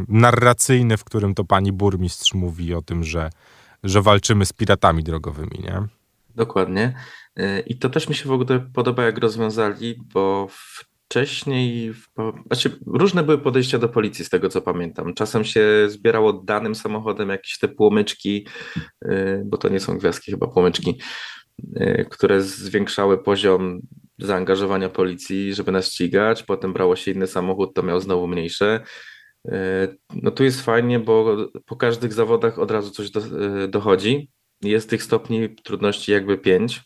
narracyjny, 0.09 0.97
w 0.97 1.05
którym 1.05 1.35
to 1.35 1.45
pani 1.45 1.73
burmistrz 1.73 2.35
mówi 2.35 2.75
o 2.75 2.83
tym, 2.83 3.05
że, 3.05 3.31
że 3.85 4.03
walczymy 4.03 4.47
z 4.47 4.53
piratami 4.53 5.03
drogowymi, 5.03 5.61
nie? 5.63 5.83
Dokładnie. 6.35 6.95
I 7.67 7.79
to 7.79 7.91
też 7.91 8.09
mi 8.09 8.15
się 8.15 8.29
w 8.29 8.33
ogóle 8.33 8.61
podoba, 8.61 9.05
jak 9.05 9.19
rozwiązali, 9.19 10.01
bo 10.15 10.49
w 10.51 10.85
wcześniej, 11.09 11.93
znaczy 12.47 12.79
różne 12.87 13.23
były 13.23 13.39
podejścia 13.39 13.79
do 13.79 13.89
policji 13.89 14.25
z 14.25 14.29
tego 14.29 14.49
co 14.49 14.63
pamiętam. 14.63 15.15
Czasem 15.15 15.45
się 15.45 15.67
zbierało 15.89 16.33
danym 16.33 16.75
samochodem 16.75 17.29
jakieś 17.29 17.59
te 17.59 17.69
płomyczki, 17.69 18.47
y, 19.05 19.43
bo 19.47 19.59
to 19.59 19.69
nie 19.69 19.81
są 19.81 19.99
gwiazdki, 19.99 20.31
chyba 20.31 20.47
płomyczki, 20.47 21.01
y, 21.77 22.07
które 22.11 22.41
zwiększały 22.41 23.23
poziom 23.23 23.81
zaangażowania 24.19 24.89
policji, 24.89 25.55
żeby 25.55 25.73
nas 25.73 25.93
ścigać. 25.93 26.43
Potem 26.43 26.73
brało 26.73 26.97
się 26.97 27.11
inny 27.11 27.27
samochód, 27.27 27.75
to 27.75 27.83
miał 27.83 28.01
znowu 28.01 28.27
mniejsze. 28.27 28.81
No 30.23 30.31
tu 30.31 30.45
jest 30.45 30.61
fajnie, 30.61 30.99
bo 30.99 31.37
po 31.67 31.77
każdych 31.77 32.13
zawodach 32.13 32.59
od 32.59 32.71
razu 32.71 32.91
coś 32.91 33.11
do, 33.11 33.21
dochodzi. 33.69 34.31
Jest 34.63 34.91
tych 34.91 35.03
stopni 35.03 35.57
trudności 35.57 36.13
jakby 36.13 36.39
pięć. 36.39 36.83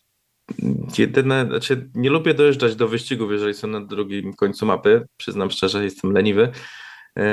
Jedyne, 0.98 1.46
znaczy 1.50 1.90
nie 1.94 2.10
lubię 2.10 2.34
dojeżdżać 2.34 2.76
do 2.76 2.88
wyścigów, 2.88 3.32
jeżeli 3.32 3.54
są 3.54 3.68
na 3.68 3.80
drugim 3.80 4.34
końcu 4.34 4.66
mapy. 4.66 5.06
Przyznam 5.16 5.50
szczerze, 5.50 5.84
jestem 5.84 6.12
leniwy. 6.12 6.48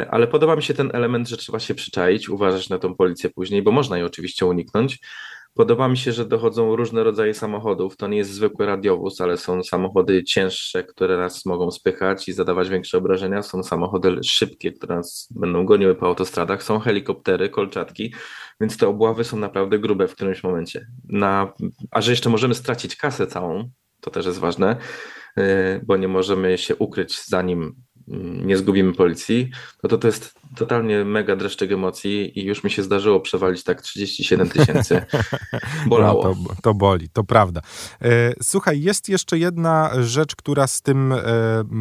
Ale 0.10 0.28
podoba 0.28 0.56
mi 0.56 0.64
się 0.64 0.74
ten 0.74 0.90
element, 0.94 1.30
że 1.30 1.38
trzeba 1.38 1.60
się 1.60 1.76
przyczaić, 1.76 2.30
uważać 2.30 2.70
na 2.70 2.78
tą 2.78 2.96
policję 2.96 3.30
później, 3.30 3.62
bo 3.62 3.72
można 3.72 3.98
jej 3.98 4.06
oczywiście 4.06 4.46
uniknąć. 4.46 5.00
Podoba 5.54 5.88
mi 5.88 5.98
się, 5.98 6.12
że 6.12 6.26
dochodzą 6.26 6.76
różne 6.76 7.04
rodzaje 7.04 7.34
samochodów. 7.34 7.98
To 7.98 8.08
nie 8.08 8.18
jest 8.18 8.32
zwykły 8.32 8.66
radiowóz, 8.66 9.22
ale 9.22 9.38
są 9.38 9.64
samochody 9.64 10.24
cięższe, 10.24 10.84
które 10.84 11.18
nas 11.18 11.46
mogą 11.46 11.72
spychać 11.72 12.30
i 12.30 12.34
zadawać 12.34 12.70
większe 12.70 12.98
obrażenia. 12.98 13.44
Są 13.44 13.64
samochody 13.64 14.16
szybkie, 14.24 14.72
które 14.72 14.96
nas 14.96 15.28
będą 15.36 15.66
goniły 15.66 15.96
po 15.96 16.08
autostradach. 16.08 16.64
Są 16.64 16.80
helikoptery, 16.80 17.50
kolczatki, 17.50 18.14
więc 18.62 18.78
te 18.78 18.88
obławy 18.88 19.24
są 19.24 19.38
naprawdę 19.38 19.80
grube 19.80 20.08
w 20.08 20.16
którymś 20.16 20.44
momencie. 20.44 20.88
Na, 21.10 21.54
a 21.92 22.02
że 22.02 22.12
jeszcze 22.12 22.30
możemy 22.30 22.56
stracić 22.56 22.96
kasę 22.96 23.28
całą, 23.28 23.70
to 24.02 24.12
też 24.12 24.26
jest 24.26 24.40
ważne, 24.40 24.78
y, 25.38 25.42
bo 25.86 25.98
nie 25.98 26.08
możemy 26.08 26.58
się 26.58 26.76
ukryć 26.76 27.26
zanim 27.26 27.76
nie 28.46 28.58
zgubimy 28.58 28.94
policji, 28.94 29.50
no 29.84 29.90
to 29.90 29.98
to 29.98 30.08
jest 30.08 30.40
totalnie 30.56 31.06
mega 31.06 31.36
dreszczyk 31.36 31.72
emocji 31.72 32.40
i 32.40 32.46
już 32.46 32.64
mi 32.64 32.72
się 32.72 32.84
zdarzyło 32.84 33.20
przewalić 33.20 33.64
tak 33.64 33.82
37 33.82 34.50
tysięcy. 34.50 35.02
Bolało. 35.88 36.24
No 36.24 36.34
to, 36.34 36.62
to 36.62 36.74
boli, 36.74 37.10
to 37.10 37.24
prawda. 37.24 37.62
E, 38.02 38.34
słuchaj, 38.42 38.82
jest 38.82 39.10
jeszcze 39.10 39.38
jedna 39.38 39.92
rzecz, 40.04 40.36
która 40.36 40.68
z 40.68 40.82
tym 40.82 41.12
e, 41.12 41.20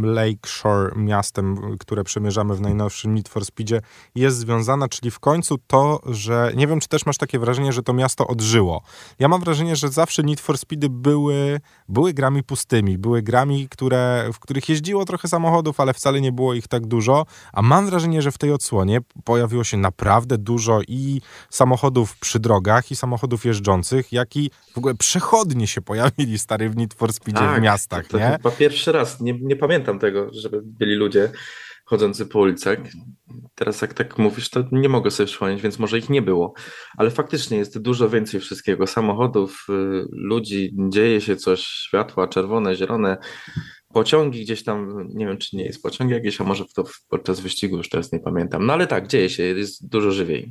Lakeshore 0.02 0.93
miastem, 0.97 1.76
które 1.78 2.04
przemierzamy 2.04 2.54
w 2.54 2.61
najnowszym 2.61 3.14
Need 3.14 3.28
for 3.28 3.45
Speedzie 3.45 3.81
jest 4.14 4.38
związana, 4.38 4.88
czyli 4.88 5.11
w 5.11 5.21
końcu 5.21 5.59
to, 5.66 6.00
że 6.07 6.52
nie 6.57 6.66
wiem, 6.66 6.81
czy 6.81 6.88
też 6.88 7.07
masz 7.07 7.19
takie 7.19 7.38
wrażenie, 7.38 7.73
że 7.73 7.83
to 7.83 7.93
miasto 7.93 8.26
odżyło. 8.26 8.83
Ja 9.19 9.28
mam 9.28 9.40
wrażenie, 9.40 9.76
że 9.76 9.88
zawsze 9.88 10.23
Need 10.23 10.40
for 10.40 10.59
Speedy 10.59 10.88
były, 10.90 11.61
były 11.88 12.14
grami 12.14 12.43
pustymi, 12.43 12.99
były 12.99 13.23
grami, 13.23 13.69
które, 13.69 14.31
w 14.33 14.38
których 14.38 14.69
jeździło 14.69 15.04
trochę 15.04 15.28
samochodów, 15.28 15.81
ale 15.81 15.95
wcale 15.95 16.21
nie 16.21 16.33
było 16.33 16.54
ich 16.54 16.69
tak 16.69 16.87
dużo, 16.87 17.26
a 17.52 17.62
mam 17.62 17.87
wrażenie, 17.87 18.23
że 18.23 18.33
w 18.33 18.38
tej 18.38 18.52
odsłonie 18.64 19.00
pojawiło 19.25 19.64
się 19.64 19.76
naprawdę 19.76 20.38
dużo 20.38 20.80
i 20.88 21.21
samochodów 21.50 22.18
przy 22.18 22.38
drogach, 22.40 22.90
i 22.90 22.97
samochodów 22.97 23.44
jeżdżących, 23.44 24.12
jak 24.12 24.37
i 24.37 24.50
w 24.75 24.78
ogóle 24.78 24.94
przechodnie 24.94 25.66
się 25.66 25.80
pojawili 25.83 26.38
stary 26.38 26.71
w 26.71 26.76
Need 26.76 26.94
for 26.94 27.12
Speedzie 27.12 27.38
tak, 27.38 27.61
w 27.61 27.62
miastach, 27.62 28.06
to, 28.06 28.18
to 28.18 28.25
Chyba 28.25 28.50
pierwszy 28.50 28.92
raz, 28.92 29.21
nie, 29.21 29.38
nie 29.40 29.56
pamiętam 29.56 29.99
tego, 29.99 30.28
żeby 30.33 30.61
byli 30.64 30.94
ludzie 30.94 31.30
chodzący 31.85 32.26
po 32.26 32.38
ulicach. 32.38 32.78
Teraz 33.54 33.83
jak 33.83 33.94
tak 33.94 34.18
mówisz, 34.18 34.50
to 34.50 34.64
nie 34.73 34.88
mogę 34.88 35.11
sobie 35.11 35.26
przypomnieć, 35.26 35.62
więc 35.62 35.78
może 35.78 35.99
ich 35.99 36.11
nie 36.11 36.23
było. 36.23 36.54
Ale 36.97 37.11
faktycznie 37.11 37.59
jest 37.59 37.78
dużo 37.78 38.09
więcej 38.09 38.40
wszystkiego. 38.40 38.87
Samochodów, 38.87 39.66
y, 39.68 39.73
ludzi, 40.12 40.75
dzieje 40.88 41.21
się 41.21 41.37
coś, 41.37 41.61
światła 41.61 42.28
czerwone, 42.28 42.76
zielone, 42.76 43.16
pociągi 43.95 44.43
gdzieś 44.43 44.65
tam, 44.65 45.09
nie 45.15 45.27
wiem 45.27 45.39
czy 45.39 45.57
nie 45.57 45.65
jest 45.65 45.83
pociąg 45.83 46.11
jakieś, 46.11 46.41
a 46.41 46.45
może 46.45 46.65
to 46.75 46.85
podczas 47.09 47.41
wyścigu 47.41 47.77
już 47.77 47.89
teraz 47.89 48.13
nie 48.13 48.21
pamiętam. 48.21 48.67
No 48.67 48.73
ale 48.73 48.87
tak, 48.87 49.07
dzieje 49.09 49.31
się, 49.31 49.43
jest 49.43 49.89
dużo 49.89 50.11
żywiej. 50.11 50.51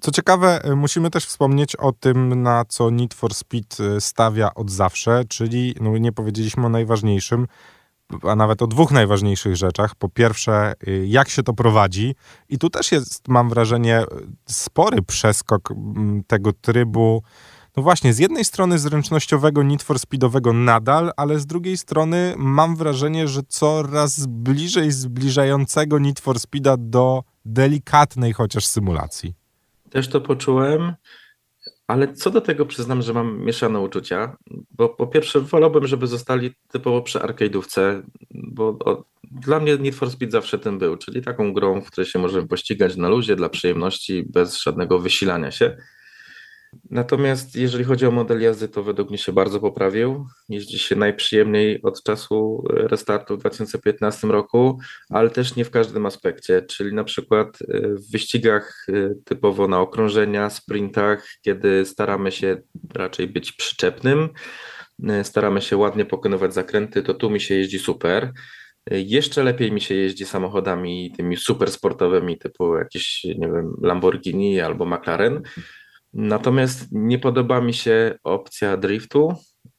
Co 0.00 0.10
ciekawe, 0.10 0.70
y, 0.70 0.76
musimy 0.76 1.10
też 1.10 1.26
wspomnieć 1.26 1.76
o 1.76 1.92
tym, 1.92 2.42
na 2.42 2.64
co 2.64 2.90
Need 2.90 3.14
for 3.14 3.34
Speed 3.34 3.96
y, 3.96 4.00
stawia 4.00 4.54
od 4.54 4.70
zawsze, 4.70 5.24
czyli 5.28 5.74
no 5.80 5.98
nie 5.98 6.12
powiedzieliśmy 6.12 6.66
o 6.66 6.68
najważniejszym, 6.68 7.46
a 8.22 8.36
nawet 8.36 8.62
o 8.62 8.66
dwóch 8.66 8.90
najważniejszych 8.90 9.56
rzeczach. 9.56 9.94
Po 9.94 10.08
pierwsze, 10.08 10.74
y, 10.88 11.06
jak 11.06 11.28
się 11.28 11.42
to 11.42 11.54
prowadzi, 11.54 12.14
i 12.48 12.58
tu 12.58 12.70
też 12.70 12.92
jest, 12.92 13.28
mam 13.28 13.48
wrażenie, 13.48 14.04
spory 14.46 15.02
przeskok 15.02 15.70
mm, 15.70 16.22
tego 16.26 16.52
trybu 16.52 17.22
no 17.78 17.82
właśnie, 17.82 18.12
z 18.12 18.18
jednej 18.18 18.44
strony 18.44 18.78
zręcznościowego 18.78 19.62
Need 19.62 19.82
for 19.82 19.98
Speedowego 19.98 20.52
nadal, 20.52 21.10
ale 21.16 21.38
z 21.38 21.46
drugiej 21.46 21.76
strony 21.76 22.34
mam 22.36 22.76
wrażenie, 22.76 23.28
że 23.28 23.40
coraz 23.48 24.26
bliżej 24.26 24.92
zbliżającego 24.92 25.98
Need 25.98 26.20
for 26.20 26.40
Speeda 26.40 26.76
do 26.78 27.22
delikatnej 27.44 28.32
chociaż 28.32 28.66
symulacji. 28.66 29.34
Też 29.90 30.08
to 30.08 30.20
poczułem, 30.20 30.94
ale 31.86 32.14
co 32.14 32.30
do 32.30 32.40
tego 32.40 32.66
przyznam, 32.66 33.02
że 33.02 33.12
mam 33.12 33.44
mieszane 33.44 33.80
uczucia, 33.80 34.36
bo 34.70 34.88
po 34.88 35.06
pierwsze 35.06 35.40
wolałbym, 35.40 35.86
żeby 35.86 36.06
zostali 36.06 36.50
typowo 36.72 37.02
przy 37.02 37.18
arcade'ówce, 37.18 38.02
bo 38.30 38.68
o, 38.68 39.04
dla 39.22 39.60
mnie 39.60 39.76
Need 39.76 39.94
for 39.94 40.10
Speed 40.10 40.32
zawsze 40.32 40.58
tym 40.58 40.78
był, 40.78 40.96
czyli 40.96 41.22
taką 41.22 41.52
grą, 41.52 41.80
w 41.80 41.90
której 41.90 42.10
się 42.10 42.18
możemy 42.18 42.48
pościgać 42.48 42.96
na 42.96 43.08
luzie, 43.08 43.36
dla 43.36 43.48
przyjemności, 43.48 44.24
bez 44.28 44.62
żadnego 44.62 44.98
wysilania 44.98 45.50
się. 45.50 45.76
Natomiast 46.90 47.56
jeżeli 47.56 47.84
chodzi 47.84 48.06
o 48.06 48.10
model 48.10 48.40
jazdy, 48.40 48.68
to 48.68 48.82
według 48.82 49.08
mnie 49.08 49.18
się 49.18 49.32
bardzo 49.32 49.60
poprawił. 49.60 50.26
Jeździ 50.48 50.78
się 50.78 50.96
najprzyjemniej 50.96 51.82
od 51.82 52.02
czasu 52.02 52.64
restartu 52.70 53.36
w 53.36 53.40
2015 53.40 54.26
roku, 54.26 54.78
ale 55.10 55.30
też 55.30 55.56
nie 55.56 55.64
w 55.64 55.70
każdym 55.70 56.06
aspekcie, 56.06 56.62
czyli 56.62 56.94
na 56.94 57.04
przykład 57.04 57.58
e, 57.68 57.80
w 57.88 58.10
wyścigach 58.10 58.86
e, 58.88 59.14
typowo 59.24 59.68
na 59.68 59.80
okrążenia, 59.80 60.50
sprintach, 60.50 61.28
kiedy 61.42 61.84
staramy 61.84 62.32
się 62.32 62.56
raczej 62.94 63.26
być 63.26 63.52
przyczepnym, 63.52 64.28
e, 65.08 65.24
staramy 65.24 65.60
się 65.60 65.76
ładnie 65.76 66.04
pokonywać 66.04 66.54
zakręty, 66.54 67.02
to 67.02 67.14
tu 67.14 67.30
mi 67.30 67.40
się 67.40 67.54
jeździ 67.54 67.78
super. 67.78 68.32
Jeszcze 68.90 69.42
lepiej 69.42 69.72
mi 69.72 69.80
się 69.80 69.94
jeździ 69.94 70.24
samochodami 70.24 71.12
tymi 71.16 71.36
super 71.36 71.70
sportowymi, 71.70 72.38
typu 72.38 72.76
jakieś, 72.76 73.24
nie 73.24 73.48
wiem, 73.48 73.76
Lamborghini 73.82 74.60
albo 74.60 74.86
McLaren 74.86 75.42
Natomiast 76.12 76.86
nie 76.92 77.18
podoba 77.18 77.60
mi 77.60 77.74
się 77.74 78.18
opcja 78.24 78.76
driftu. 78.76 79.34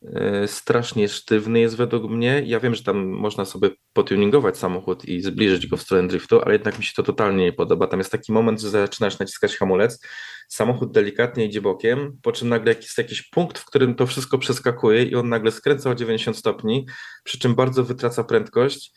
E, 0.06 0.48
strasznie 0.48 1.10
sztywny 1.10 1.60
jest 1.60 1.76
według 1.76 2.12
mnie. 2.12 2.44
Ja 2.46 2.60
wiem, 2.60 2.76
że 2.76 2.84
tam 2.84 3.08
można 3.08 3.46
sobie 3.46 3.70
potuningować 3.94 4.58
samochód 4.58 5.06
i 5.06 5.22
zbliżyć 5.22 5.68
go 5.68 5.78
w 5.78 5.82
stronę 5.82 6.08
driftu, 6.08 6.42
ale 6.42 6.54
jednak 6.54 6.78
mi 6.80 6.84
się 6.84 6.94
to 6.96 7.04
totalnie 7.04 7.44
nie 7.44 7.54
podoba. 7.54 7.88
Tam 7.88 8.00
jest 8.00 8.12
taki 8.12 8.32
moment, 8.32 8.62
że 8.62 8.70
zaczynasz 8.70 9.20
naciskać 9.20 9.58
hamulec, 9.58 10.06
samochód 10.50 10.92
delikatnie 10.92 11.46
idzie 11.46 11.62
bokiem, 11.62 12.18
po 12.22 12.32
czym 12.32 12.50
nagle 12.50 12.74
jest 12.74 12.98
jakiś 12.98 13.30
punkt, 13.30 13.58
w 13.58 13.66
którym 13.66 13.96
to 13.96 14.08
wszystko 14.08 14.38
przeskakuje 14.38 15.04
i 15.04 15.16
on 15.16 15.30
nagle 15.30 15.52
skręca 15.52 15.90
o 15.90 15.96
90 15.96 16.38
stopni, 16.38 16.86
przy 17.24 17.40
czym 17.40 17.56
bardzo 17.56 17.84
wytraca 17.84 18.24
prędkość 18.24 18.94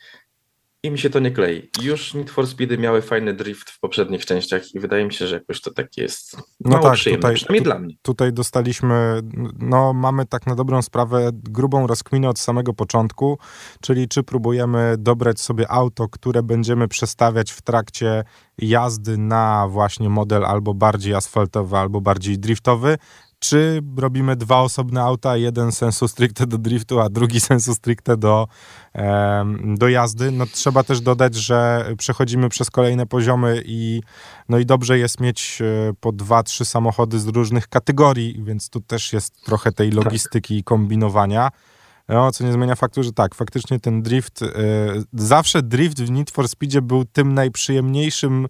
i 0.83 0.91
mi 0.91 0.99
się 0.99 1.09
to 1.09 1.19
nie 1.19 1.31
klei. 1.31 1.69
Już 1.81 2.13
Need 2.13 2.29
for 2.29 2.47
Speedy 2.47 2.77
miały 2.77 3.01
fajny 3.01 3.33
drift 3.33 3.69
w 3.69 3.79
poprzednich 3.79 4.25
częściach 4.25 4.75
i 4.75 4.79
wydaje 4.79 5.05
mi 5.05 5.13
się, 5.13 5.27
że 5.27 5.35
jakoś 5.35 5.61
to 5.61 5.73
tak 5.73 5.97
jest 5.97 6.37
no 6.59 6.69
mało 6.69 6.83
tak, 6.83 6.93
przyjemne, 6.93 7.21
tutaj, 7.21 7.35
przynajmniej 7.35 7.61
tu, 7.61 7.63
dla 7.63 7.79
mnie. 7.79 7.95
Tutaj 8.01 8.33
dostaliśmy, 8.33 9.21
no 9.59 9.93
mamy 9.93 10.25
tak 10.25 10.47
na 10.47 10.55
dobrą 10.55 10.81
sprawę 10.81 11.29
grubą 11.33 11.87
rozkminę 11.87 12.29
od 12.29 12.39
samego 12.39 12.73
początku, 12.73 13.37
czyli 13.81 14.07
czy 14.07 14.23
próbujemy 14.23 14.95
dobrać 14.97 15.41
sobie 15.41 15.71
auto, 15.71 16.09
które 16.09 16.43
będziemy 16.43 16.87
przestawiać 16.87 17.51
w 17.51 17.61
trakcie 17.61 18.23
jazdy 18.57 19.17
na 19.17 19.67
właśnie 19.67 20.09
model 20.09 20.45
albo 20.45 20.73
bardziej 20.73 21.13
asfaltowy, 21.13 21.77
albo 21.77 22.01
bardziej 22.01 22.39
driftowy, 22.39 22.97
czy 23.43 23.81
robimy 23.97 24.35
dwa 24.35 24.59
osobne 24.59 25.01
auta, 25.01 25.37
jeden 25.37 25.71
sensu 25.71 26.07
stricte 26.07 26.47
do 26.47 26.57
driftu, 26.57 26.99
a 26.99 27.09
drugi 27.09 27.39
sensu 27.39 27.75
stricte 27.75 28.17
do, 28.17 28.47
do 29.77 29.89
jazdy. 29.89 30.31
No 30.31 30.45
trzeba 30.45 30.83
też 30.83 31.01
dodać, 31.01 31.35
że 31.35 31.89
przechodzimy 31.97 32.49
przez 32.49 32.71
kolejne 32.71 33.05
poziomy 33.05 33.61
i 33.65 34.01
no 34.49 34.57
i 34.57 34.65
dobrze 34.65 34.99
jest 34.99 35.19
mieć 35.19 35.61
e, 35.61 35.93
po 35.99 36.11
dwa, 36.11 36.43
trzy 36.43 36.65
samochody 36.65 37.19
z 37.19 37.27
różnych 37.27 37.67
kategorii, 37.67 38.43
więc 38.43 38.69
tu 38.69 38.81
też 38.81 39.13
jest 39.13 39.45
trochę 39.45 39.71
tej 39.71 39.89
tak. 39.89 40.05
logistyki 40.05 40.57
i 40.57 40.63
kombinowania. 40.63 41.49
No, 42.09 42.31
co 42.31 42.43
nie 42.43 42.53
zmienia 42.53 42.75
faktu, 42.75 43.03
że 43.03 43.11
tak, 43.13 43.35
faktycznie 43.35 43.79
ten 43.79 44.01
drift, 44.01 44.41
e, 44.41 44.47
zawsze 45.13 45.61
drift 45.61 46.01
w 46.01 46.11
Need 46.11 46.31
for 46.31 46.47
Speedzie 46.47 46.81
był 46.81 47.05
tym 47.05 47.33
najprzyjemniejszym 47.33 48.47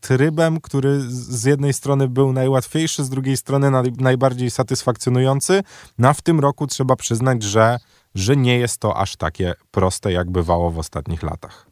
trybem, 0.00 0.60
który 0.60 1.00
z 1.00 1.44
jednej 1.44 1.72
strony 1.72 2.08
był 2.08 2.32
najłatwiejszy, 2.32 3.04
z 3.04 3.10
drugiej 3.10 3.36
strony 3.36 3.70
najbardziej 3.98 4.50
satysfakcjonujący. 4.50 5.62
No 5.98 6.14
w 6.14 6.22
tym 6.22 6.40
roku 6.40 6.66
trzeba 6.66 6.96
przyznać, 6.96 7.42
że, 7.42 7.78
że 8.14 8.36
nie 8.36 8.58
jest 8.58 8.80
to 8.80 8.96
aż 8.96 9.16
takie 9.16 9.54
proste, 9.70 10.12
jak 10.12 10.30
bywało 10.30 10.70
w 10.70 10.78
ostatnich 10.78 11.22
latach. 11.22 11.66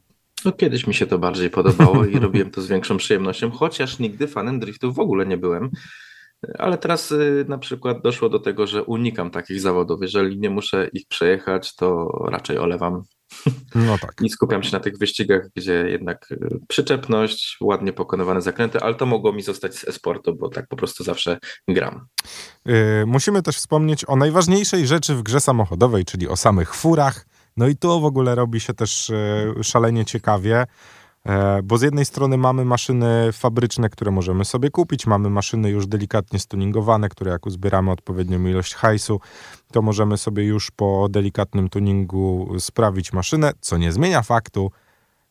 No 0.44 0.52
kiedyś 0.52 0.86
mi 0.86 0.94
się 0.94 1.06
to 1.06 1.18
bardziej 1.18 1.50
podobało 1.50 2.04
i 2.04 2.18
robiłem 2.18 2.50
to 2.50 2.62
z 2.62 2.66
większą 2.66 2.96
przyjemnością, 2.96 3.50
chociaż 3.50 3.98
nigdy 3.98 4.28
fanem 4.28 4.60
driftu 4.60 4.92
w 4.92 4.98
ogóle 4.98 5.26
nie 5.26 5.36
byłem. 5.36 5.70
Ale 6.58 6.78
teraz 6.78 7.12
y, 7.12 7.44
na 7.48 7.58
przykład 7.58 8.02
doszło 8.02 8.28
do 8.28 8.38
tego, 8.38 8.66
że 8.66 8.84
unikam 8.84 9.30
takich 9.30 9.60
zawodów. 9.60 10.02
Jeżeli 10.02 10.38
nie 10.38 10.50
muszę 10.50 10.88
ich 10.92 11.06
przejechać, 11.08 11.74
to 11.74 12.08
raczej 12.30 12.58
olewam 12.58 13.02
no 13.74 13.98
tak. 13.98 14.14
I 14.22 14.28
skupiam 14.28 14.62
się 14.62 14.72
na 14.72 14.80
tych 14.80 14.98
wyścigach, 14.98 15.48
gdzie 15.56 15.72
jednak 15.72 16.26
y, 16.30 16.38
przyczepność, 16.68 17.56
ładnie 17.60 17.92
pokonywane 17.92 18.42
zakręty, 18.42 18.80
ale 18.80 18.94
to 18.94 19.06
mogło 19.06 19.32
mi 19.32 19.42
zostać 19.42 19.74
z 19.74 19.88
esportu, 19.88 20.36
bo 20.36 20.48
tak 20.48 20.68
po 20.68 20.76
prostu 20.76 21.04
zawsze 21.04 21.38
gram. 21.68 22.06
Yy, 22.64 22.74
musimy 23.06 23.42
też 23.42 23.56
wspomnieć 23.56 24.04
o 24.08 24.16
najważniejszej 24.16 24.86
rzeczy 24.86 25.14
w 25.14 25.22
grze 25.22 25.40
samochodowej, 25.40 26.04
czyli 26.04 26.28
o 26.28 26.36
samych 26.36 26.74
furach. 26.74 27.26
No 27.56 27.68
i 27.68 27.76
tu 27.76 28.00
w 28.00 28.04
ogóle 28.04 28.34
robi 28.34 28.60
się 28.60 28.74
też 28.74 29.12
yy, 29.56 29.64
szalenie 29.64 30.04
ciekawie. 30.04 30.66
E, 31.26 31.62
bo 31.62 31.78
z 31.78 31.82
jednej 31.82 32.04
strony 32.04 32.36
mamy 32.36 32.64
maszyny 32.64 33.32
fabryczne, 33.32 33.90
które 33.90 34.10
możemy 34.10 34.44
sobie 34.44 34.70
kupić, 34.70 35.06
mamy 35.06 35.30
maszyny 35.30 35.70
już 35.70 35.86
delikatnie 35.86 36.38
stuningowane, 36.38 37.08
które 37.08 37.30
jak 37.30 37.46
uzbieramy 37.46 37.90
odpowiednią 37.90 38.46
ilość 38.46 38.74
hajsu, 38.74 39.20
to 39.72 39.82
możemy 39.82 40.16
sobie 40.16 40.44
już 40.44 40.70
po 40.70 41.08
delikatnym 41.10 41.68
tuningu 41.68 42.54
sprawić 42.58 43.12
maszynę, 43.12 43.52
co 43.60 43.76
nie 43.76 43.92
zmienia 43.92 44.22
faktu, 44.22 44.70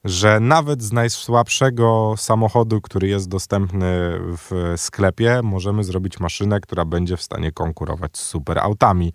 że 0.03 0.39
nawet 0.39 0.83
z 0.83 0.91
najsłabszego 0.91 2.13
samochodu, 2.17 2.81
który 2.81 3.07
jest 3.07 3.29
dostępny 3.29 3.87
w 4.19 4.73
sklepie, 4.77 5.39
możemy 5.43 5.83
zrobić 5.83 6.19
maszynę, 6.19 6.59
która 6.59 6.85
będzie 6.85 7.17
w 7.17 7.21
stanie 7.21 7.51
konkurować 7.51 8.17
z 8.17 8.21
superautami. 8.21 9.13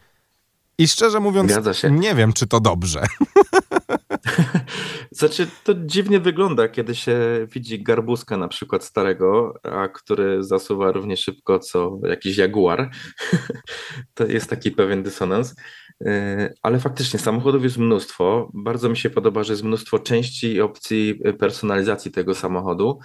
I 0.80 0.88
szczerze 0.88 1.20
mówiąc, 1.20 1.52
nie 1.90 2.14
wiem, 2.14 2.32
czy 2.32 2.46
to 2.46 2.60
dobrze. 2.60 3.06
Znaczy, 5.12 5.46
to 5.64 5.74
dziwnie 5.74 6.20
wygląda, 6.20 6.68
kiedy 6.68 6.94
się 6.94 7.16
widzi 7.52 7.82
garbuska 7.82 8.36
na 8.36 8.48
przykład 8.48 8.84
starego, 8.84 9.54
a 9.62 9.88
który 9.88 10.44
zasuwa 10.44 10.92
równie 10.92 11.16
szybko 11.16 11.58
co 11.58 11.98
jakiś 12.08 12.36
jaguar. 12.36 12.90
To 14.14 14.26
jest 14.26 14.50
taki 14.50 14.70
pewien 14.70 15.02
dysonans. 15.02 15.54
E, 16.04 16.52
ale 16.62 16.80
faktycznie 16.80 17.18
samochodów 17.18 17.62
jest 17.62 17.78
mnóstwo. 17.78 18.50
Bardzo 18.54 18.88
mi 18.88 18.96
się 18.96 19.10
podoba, 19.10 19.44
że 19.44 19.52
jest 19.52 19.64
mnóstwo 19.64 19.98
części 19.98 20.52
i 20.52 20.60
opcji 20.60 21.20
personalizacji 21.38 22.10
tego 22.10 22.34
samochodu. 22.34 22.98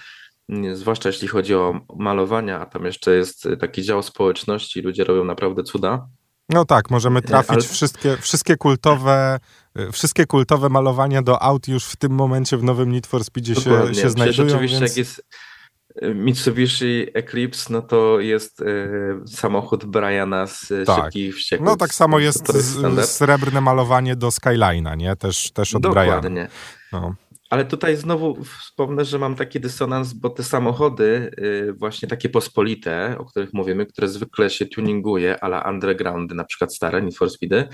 Zwłaszcza 0.73 1.09
jeśli 1.09 1.27
chodzi 1.27 1.55
o 1.55 1.79
malowania, 1.97 2.59
a 2.59 2.65
tam 2.65 2.85
jeszcze 2.85 3.15
jest 3.15 3.47
taki 3.59 3.83
dział 3.83 4.03
społeczności, 4.03 4.81
ludzie 4.81 5.03
robią 5.03 5.23
naprawdę 5.23 5.63
cuda. 5.63 6.07
No 6.49 6.65
tak, 6.65 6.89
możemy 6.89 7.21
trafić 7.21 7.51
Ale... 7.51 7.61
wszystkie, 7.61 8.17
wszystkie 8.17 8.57
kultowe 8.57 9.39
wszystkie 9.91 10.25
kultowe 10.25 10.69
malowania 10.69 11.21
do 11.21 11.41
aut 11.41 11.67
już 11.67 11.85
w 11.85 11.95
tym 11.95 12.11
momencie 12.11 12.57
w 12.57 12.63
nowym 12.63 12.91
Need 12.91 13.07
for 13.07 13.23
Speedzie 13.23 13.55
się, 13.55 13.95
się 13.95 14.09
znajdują. 14.09 14.55
Oczywiście 14.55 14.79
więc... 14.79 14.91
jak 14.91 14.97
jest 14.97 15.21
e, 16.01 16.13
Mitsubishi 16.13 17.07
Eclipse, 17.13 17.73
no 17.73 17.81
to 17.81 18.19
jest 18.19 18.61
y, 18.61 18.65
samochód 19.27 19.85
Briana 19.85 20.47
z 20.47 20.73
tak. 20.85 21.03
Szybkich 21.03 21.35
Wściekłych. 21.35 21.69
No 21.69 21.77
tak 21.77 21.93
samo 21.93 22.19
jest, 22.19 22.53
jest 22.97 23.11
srebrne 23.11 23.61
malowanie 23.61 24.15
do 24.15 24.27
Skyline'a, 24.27 24.97
nie? 24.97 25.15
Też, 25.15 25.51
też 25.51 25.75
od 25.75 25.81
Dokładnie. 25.81 26.29
Briana. 26.29 26.49
No. 26.91 27.15
Ale 27.55 27.65
tutaj 27.65 27.95
znowu 27.95 28.43
wspomnę, 28.43 29.05
że 29.05 29.19
mam 29.19 29.35
taki 29.35 29.59
dysonans, 29.59 30.13
bo 30.13 30.29
te 30.29 30.43
samochody, 30.43 31.31
y, 31.39 31.73
właśnie 31.73 32.07
takie 32.07 32.29
pospolite, 32.29 33.15
o 33.19 33.25
których 33.25 33.53
mówimy, 33.53 33.85
które 33.85 34.07
zwykle 34.07 34.49
się 34.49 34.65
tuninguje, 34.65 35.43
ale 35.43 35.61
undergroundy, 35.69 36.35
na 36.35 36.43
przykład 36.43 36.75
stare 36.75 37.01
Need 37.01 37.17
for 37.17 37.29
Speedy, 37.29 37.67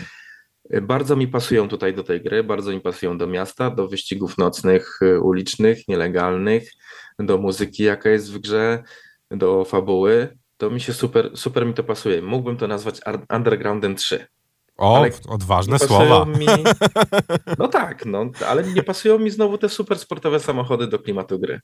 y, 0.73 0.81
bardzo 0.81 1.15
mi 1.15 1.27
pasują 1.27 1.67
tutaj 1.67 1.93
do 1.93 2.03
tej 2.03 2.21
gry, 2.21 2.43
bardzo 2.43 2.71
mi 2.71 2.81
pasują 2.81 3.17
do 3.17 3.27
miasta, 3.27 3.69
do 3.69 3.87
wyścigów 3.87 4.37
nocnych, 4.37 4.99
y, 5.01 5.19
ulicznych, 5.19 5.87
nielegalnych, 5.87 6.71
do 7.19 7.37
muzyki, 7.37 7.83
jaka 7.83 8.09
jest 8.09 8.33
w 8.33 8.39
grze, 8.39 8.83
do 9.31 9.65
fabuły. 9.65 10.37
To 10.57 10.69
mi 10.69 10.81
się 10.81 10.93
super, 10.93 11.37
super 11.37 11.65
mi 11.65 11.73
to 11.73 11.83
pasuje. 11.83 12.21
Mógłbym 12.21 12.57
to 12.57 12.67
nazwać 12.67 13.01
Undergroundem 13.29 13.95
3. 13.95 14.27
O, 14.81 14.97
ale 14.97 15.09
odważne 15.27 15.79
słowa. 15.79 16.25
Mi, 16.25 16.45
no 17.59 17.67
tak, 17.67 18.05
no, 18.05 18.25
ale 18.47 18.63
nie 18.63 18.83
pasują 18.83 19.19
mi 19.19 19.29
znowu 19.29 19.57
te 19.57 19.69
super 19.69 19.99
sportowe 19.99 20.39
samochody 20.39 20.87
do 20.87 20.99
klimatu 20.99 21.39
gry. 21.39 21.59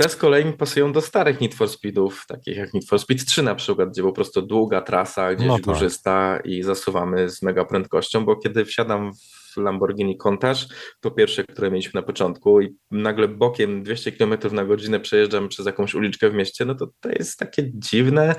Te 0.00 0.08
z 0.08 0.16
kolei 0.16 0.44
mi 0.44 0.52
pasują 0.52 0.92
do 0.92 1.00
starych 1.00 1.40
Need 1.40 1.54
for 1.54 1.68
Speedów, 1.68 2.26
takich 2.26 2.56
jak 2.56 2.74
Need 2.74 2.88
for 2.88 2.98
Speed 2.98 3.24
3 3.24 3.42
na 3.42 3.54
przykład, 3.54 3.88
gdzie 3.88 4.02
po 4.02 4.12
prostu 4.12 4.42
długa 4.42 4.80
trasa, 4.80 5.34
gdzieś 5.34 5.48
no 5.48 5.54
tak. 5.54 5.64
górzysta 5.64 6.40
i 6.44 6.62
zasuwamy 6.62 7.30
z 7.30 7.42
mega 7.42 7.64
prędkością, 7.64 8.24
bo 8.24 8.36
kiedy 8.36 8.64
wsiadam 8.64 9.12
w 9.14 9.56
Lamborghini 9.56 10.16
Countach, 10.16 10.56
to 11.00 11.10
pierwsze, 11.10 11.44
które 11.44 11.70
mieliśmy 11.70 12.00
na 12.00 12.06
początku 12.06 12.60
i 12.60 12.76
nagle 12.90 13.28
bokiem 13.28 13.82
200 13.82 14.12
km 14.12 14.36
na 14.52 14.64
godzinę 14.64 15.00
przejeżdżam 15.00 15.48
przez 15.48 15.66
jakąś 15.66 15.94
uliczkę 15.94 16.30
w 16.30 16.34
mieście, 16.34 16.64
no 16.64 16.74
to 16.74 16.88
to 17.00 17.08
jest 17.08 17.38
takie 17.38 17.70
dziwne. 17.74 18.34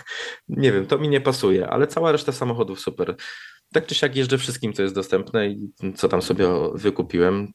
nie 0.48 0.72
wiem, 0.72 0.86
to 0.86 0.98
mi 0.98 1.08
nie 1.08 1.20
pasuje, 1.20 1.68
ale 1.68 1.86
cała 1.86 2.12
reszta 2.12 2.32
samochodów 2.32 2.80
super. 2.80 3.16
Tak 3.72 3.86
czy 3.86 3.94
siak 3.94 4.16
jeżdżę 4.16 4.38
wszystkim, 4.38 4.72
co 4.72 4.82
jest 4.82 4.94
dostępne 4.94 5.48
i 5.48 5.70
co 5.94 6.08
tam 6.08 6.22
sobie 6.22 6.46
wykupiłem. 6.74 7.52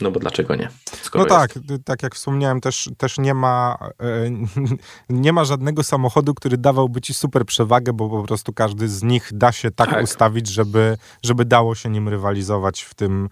No 0.00 0.10
bo 0.10 0.20
dlaczego 0.20 0.56
nie? 0.56 0.68
no 1.14 1.24
tak, 1.24 1.56
jest. 1.56 1.84
tak 1.84 2.02
jak 2.02 2.14
wspomniałem, 2.14 2.60
też, 2.60 2.90
też 2.96 3.18
nie, 3.18 3.34
ma, 3.34 3.78
e, 4.00 4.30
nie 5.22 5.32
ma 5.32 5.44
żadnego 5.44 5.82
samochodu, 5.82 6.34
który 6.34 6.58
dawałby 6.58 7.00
ci 7.00 7.14
super 7.14 7.46
przewagę, 7.46 7.92
bo 7.92 8.08
po 8.08 8.22
prostu 8.22 8.52
każdy 8.52 8.88
z 8.88 9.02
nich 9.02 9.30
da 9.32 9.52
się 9.52 9.70
tak, 9.70 9.90
tak. 9.90 10.04
ustawić, 10.04 10.48
żeby, 10.48 10.96
żeby 11.22 11.44
dało 11.44 11.74
się 11.74 11.90
nim 11.90 12.08
rywalizować 12.08 12.82
w 12.82 12.94
tym, 12.94 13.28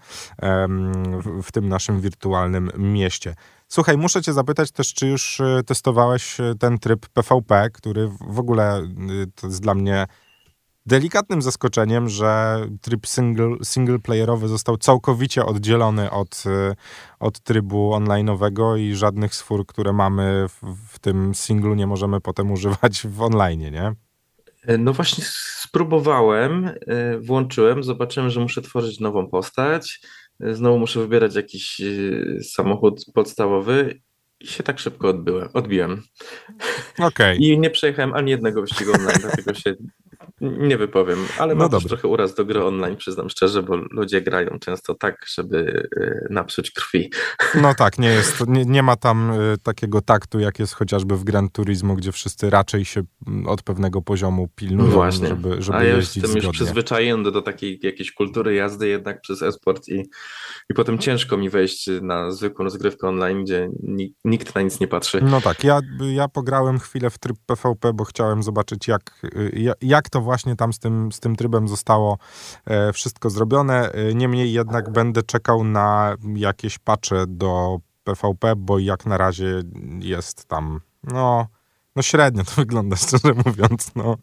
w, 1.43 1.51
tym 1.51 1.69
naszym 1.69 2.01
wirtualnym 2.01 2.71
mieście. 2.77 3.35
Słuchaj, 3.67 3.97
muszę 3.97 4.21
cię 4.21 4.33
zapytać 4.33 4.71
też, 4.71 4.93
czy 4.93 5.07
już 5.07 5.39
e, 5.39 5.63
testowałeś 5.65 6.39
e, 6.39 6.55
ten 6.59 6.79
tryb 6.79 7.09
PvP, 7.09 7.69
który 7.73 8.09
w 8.27 8.39
ogóle 8.39 8.87
to 9.35 9.47
jest 9.47 9.61
dla 9.61 9.73
mnie 9.73 10.05
delikatnym 10.85 11.41
zaskoczeniem, 11.41 12.09
że 12.09 12.61
tryb 12.81 13.07
single, 13.07 13.55
single 13.63 13.99
playerowy 13.99 14.47
został 14.47 14.77
całkowicie 14.77 15.45
oddzielony 15.45 16.11
od, 16.11 16.43
y, 16.45 16.75
od 17.19 17.39
trybu 17.39 17.91
online'owego 17.93 18.79
i 18.79 18.95
żadnych 18.95 19.35
sfór, 19.35 19.65
które 19.65 19.93
mamy 19.93 20.45
w, 20.49 20.75
w 20.93 20.99
tym 20.99 21.35
singlu 21.35 21.75
nie 21.75 21.87
możemy 21.87 22.21
potem 22.21 22.51
używać 22.51 23.07
w 23.07 23.21
online, 23.21 23.59
nie? 23.59 23.95
E, 24.65 24.77
no 24.77 24.93
właśnie 24.93 25.23
spróbowałem, 25.57 26.65
e, 26.87 27.17
włączyłem, 27.19 27.83
zobaczyłem, 27.83 28.29
że 28.29 28.39
muszę 28.39 28.61
tworzyć 28.61 28.99
nową 28.99 29.27
postać, 29.27 30.01
e, 30.39 30.55
znowu 30.55 30.79
muszę 30.79 30.99
wybierać 30.99 31.35
jakiś 31.35 31.81
samochód 32.43 33.05
podstawowy 33.13 34.01
i 34.39 34.47
się 34.47 34.63
tak 34.63 34.79
szybko 34.79 35.09
odbyłem, 35.09 35.49
odbiłem. 35.53 36.01
Okay. 36.97 37.35
I 37.43 37.59
nie 37.59 37.69
przejechałem 37.69 38.13
ani 38.13 38.31
jednego 38.31 38.61
wyścigu 38.61 38.91
online, 38.93 39.19
dlatego 39.21 39.53
się 39.53 39.75
nie 40.41 40.77
wypowiem, 40.77 41.19
ale 41.39 41.55
no 41.55 41.61
mam 41.61 41.71
też 41.71 41.83
trochę 41.83 42.07
uraz 42.07 42.35
do 42.35 42.45
gry 42.45 42.63
online, 42.63 42.97
przyznam 42.97 43.29
szczerze, 43.29 43.63
bo 43.63 43.75
ludzie 43.75 44.21
grają 44.21 44.59
często 44.59 44.95
tak, 44.95 45.25
żeby 45.35 45.89
e, 45.97 46.27
napsuć 46.29 46.71
krwi. 46.71 47.11
No 47.55 47.75
tak, 47.77 47.99
nie 47.99 48.09
jest, 48.09 48.47
nie, 48.47 48.65
nie 48.65 48.83
ma 48.83 48.95
tam 48.95 49.31
e, 49.31 49.57
takiego 49.63 50.01
taktu, 50.01 50.39
jak 50.39 50.59
jest 50.59 50.73
chociażby 50.73 51.17
w 51.17 51.23
Gran 51.23 51.49
Turismo, 51.49 51.95
gdzie 51.95 52.11
wszyscy 52.11 52.49
raczej 52.49 52.85
się 52.85 53.03
od 53.45 53.63
pewnego 53.63 54.01
poziomu 54.01 54.47
pilnują, 54.55 54.91
Właśnie. 54.91 55.27
żeby, 55.27 55.61
żeby 55.61 55.77
A 55.77 55.83
ja 55.83 55.95
jestem 55.95 56.23
zgodnie. 56.23 56.47
już 56.47 56.55
przyzwyczajony 56.55 57.23
do, 57.23 57.31
do 57.31 57.41
takiej 57.41 57.79
jakiejś 57.83 58.11
kultury 58.11 58.53
jazdy 58.53 58.87
jednak 58.87 59.21
przez 59.21 59.41
esport 59.41 59.87
i, 59.87 60.03
i 60.69 60.73
potem 60.75 60.97
ciężko 60.97 61.37
mi 61.37 61.49
wejść 61.49 61.89
na 62.01 62.31
zwykłą 62.31 62.63
rozgrywkę 62.63 63.07
online, 63.07 63.43
gdzie 63.43 63.69
nikt 64.25 64.55
na 64.55 64.61
nic 64.61 64.79
nie 64.79 64.87
patrzy. 64.87 65.21
No 65.21 65.41
tak, 65.41 65.63
ja, 65.63 65.79
ja 65.99 66.27
pograłem 66.27 66.79
chwilę 66.79 67.09
w 67.09 67.17
tryb 67.17 67.37
PvP, 67.45 67.93
bo 67.93 68.03
chciałem 68.03 68.43
zobaczyć 68.43 68.87
jak, 68.87 69.21
jak 69.81 70.09
to 70.11 70.21
właśnie 70.21 70.55
tam 70.55 70.73
z 70.73 70.79
tym, 70.79 71.11
z 71.11 71.19
tym 71.19 71.35
trybem 71.35 71.67
zostało 71.67 72.17
e, 72.65 72.93
wszystko 72.93 73.29
zrobione. 73.29 73.91
E, 73.91 74.13
niemniej 74.13 74.53
jednak 74.53 74.91
będę 74.91 75.23
czekał 75.23 75.63
na 75.63 76.15
jakieś 76.35 76.79
patche 76.79 77.27
do 77.27 77.79
PvP, 78.03 78.55
bo 78.55 78.79
jak 78.79 79.05
na 79.05 79.17
razie 79.17 79.61
jest 79.99 80.45
tam, 80.45 80.81
no 81.03 81.47
no 81.95 82.01
średnio 82.01 82.43
to 82.43 82.51
wygląda, 82.61 82.95
szczerze 82.95 83.33
mówiąc. 83.45 83.91
No, 83.95 84.17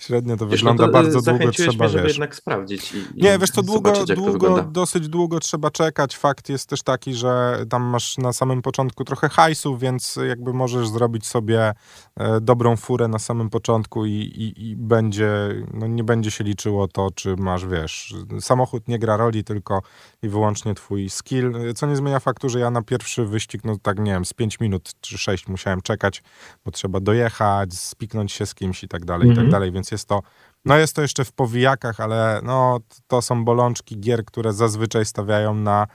średnio 0.00 0.36
to 0.36 0.46
wiesz, 0.46 0.60
wygląda 0.60 0.86
no 0.86 0.88
to 0.88 0.92
bardzo 0.92 1.22
długo 1.22 1.50
trzeba, 1.50 1.84
mnie, 1.84 1.88
żeby 1.88 2.02
wiesz. 2.02 2.12
jednak 2.12 2.34
sprawdzić. 2.34 2.92
I, 2.92 3.22
nie, 3.22 3.38
wiesz, 3.38 3.50
to 3.50 3.62
długo, 3.62 3.92
długo 4.14 4.62
dosyć 4.62 5.08
długo 5.08 5.40
trzeba 5.40 5.70
czekać. 5.70 6.16
Fakt 6.16 6.48
jest 6.48 6.68
też 6.68 6.82
taki, 6.82 7.14
że 7.14 7.64
tam 7.70 7.82
masz 7.82 8.18
na 8.18 8.32
samym 8.32 8.62
początku 8.62 9.04
trochę 9.04 9.28
hajsu, 9.28 9.76
więc 9.76 10.18
jakby 10.28 10.52
możesz 10.52 10.88
zrobić 10.88 11.26
sobie 11.26 11.72
e, 12.16 12.40
dobrą 12.40 12.76
furę 12.76 13.08
na 13.08 13.18
samym 13.18 13.50
początku 13.50 14.06
i, 14.06 14.10
i, 14.10 14.70
i 14.70 14.76
będzie, 14.76 15.28
no 15.74 15.86
nie 15.86 16.04
będzie 16.04 16.30
się 16.30 16.44
liczyło 16.44 16.88
to, 16.88 17.08
czy 17.14 17.36
masz, 17.36 17.66
wiesz, 17.66 18.14
samochód 18.40 18.88
nie 18.88 18.98
gra 18.98 19.16
roli, 19.16 19.44
tylko 19.44 19.82
i 20.24 20.28
wyłącznie 20.28 20.74
twój 20.74 21.10
skill, 21.10 21.52
co 21.74 21.86
nie 21.86 21.96
zmienia 21.96 22.20
faktu, 22.20 22.48
że 22.48 22.60
ja 22.60 22.70
na 22.70 22.82
pierwszy 22.82 23.26
wyścig, 23.26 23.64
no 23.64 23.76
tak 23.82 23.98
nie 23.98 24.12
wiem, 24.12 24.24
z 24.24 24.32
5 24.32 24.60
minut 24.60 24.90
czy 25.00 25.18
6 25.18 25.48
musiałem 25.48 25.80
czekać, 25.80 26.22
bo 26.64 26.70
trzeba 26.70 27.00
do 27.00 27.14
dojechać, 27.14 27.74
spiknąć 27.74 28.32
się 28.32 28.46
z 28.46 28.54
kimś 28.54 28.84
i 28.84 28.88
tak 28.88 29.04
dalej, 29.04 29.26
i 29.26 29.30
tak 29.30 29.38
mhm. 29.38 29.50
dalej, 29.50 29.72
więc 29.72 29.90
jest 29.90 30.08
to, 30.08 30.20
no 30.64 30.76
jest 30.76 30.96
to 30.96 31.02
jeszcze 31.02 31.24
w 31.24 31.32
powijakach, 31.32 32.00
ale 32.00 32.40
no 32.42 32.78
to 33.06 33.22
są 33.22 33.44
bolączki 33.44 34.00
gier, 34.00 34.24
które 34.24 34.52
zazwyczaj 34.52 35.04
stawiają 35.04 35.54
na, 35.54 35.86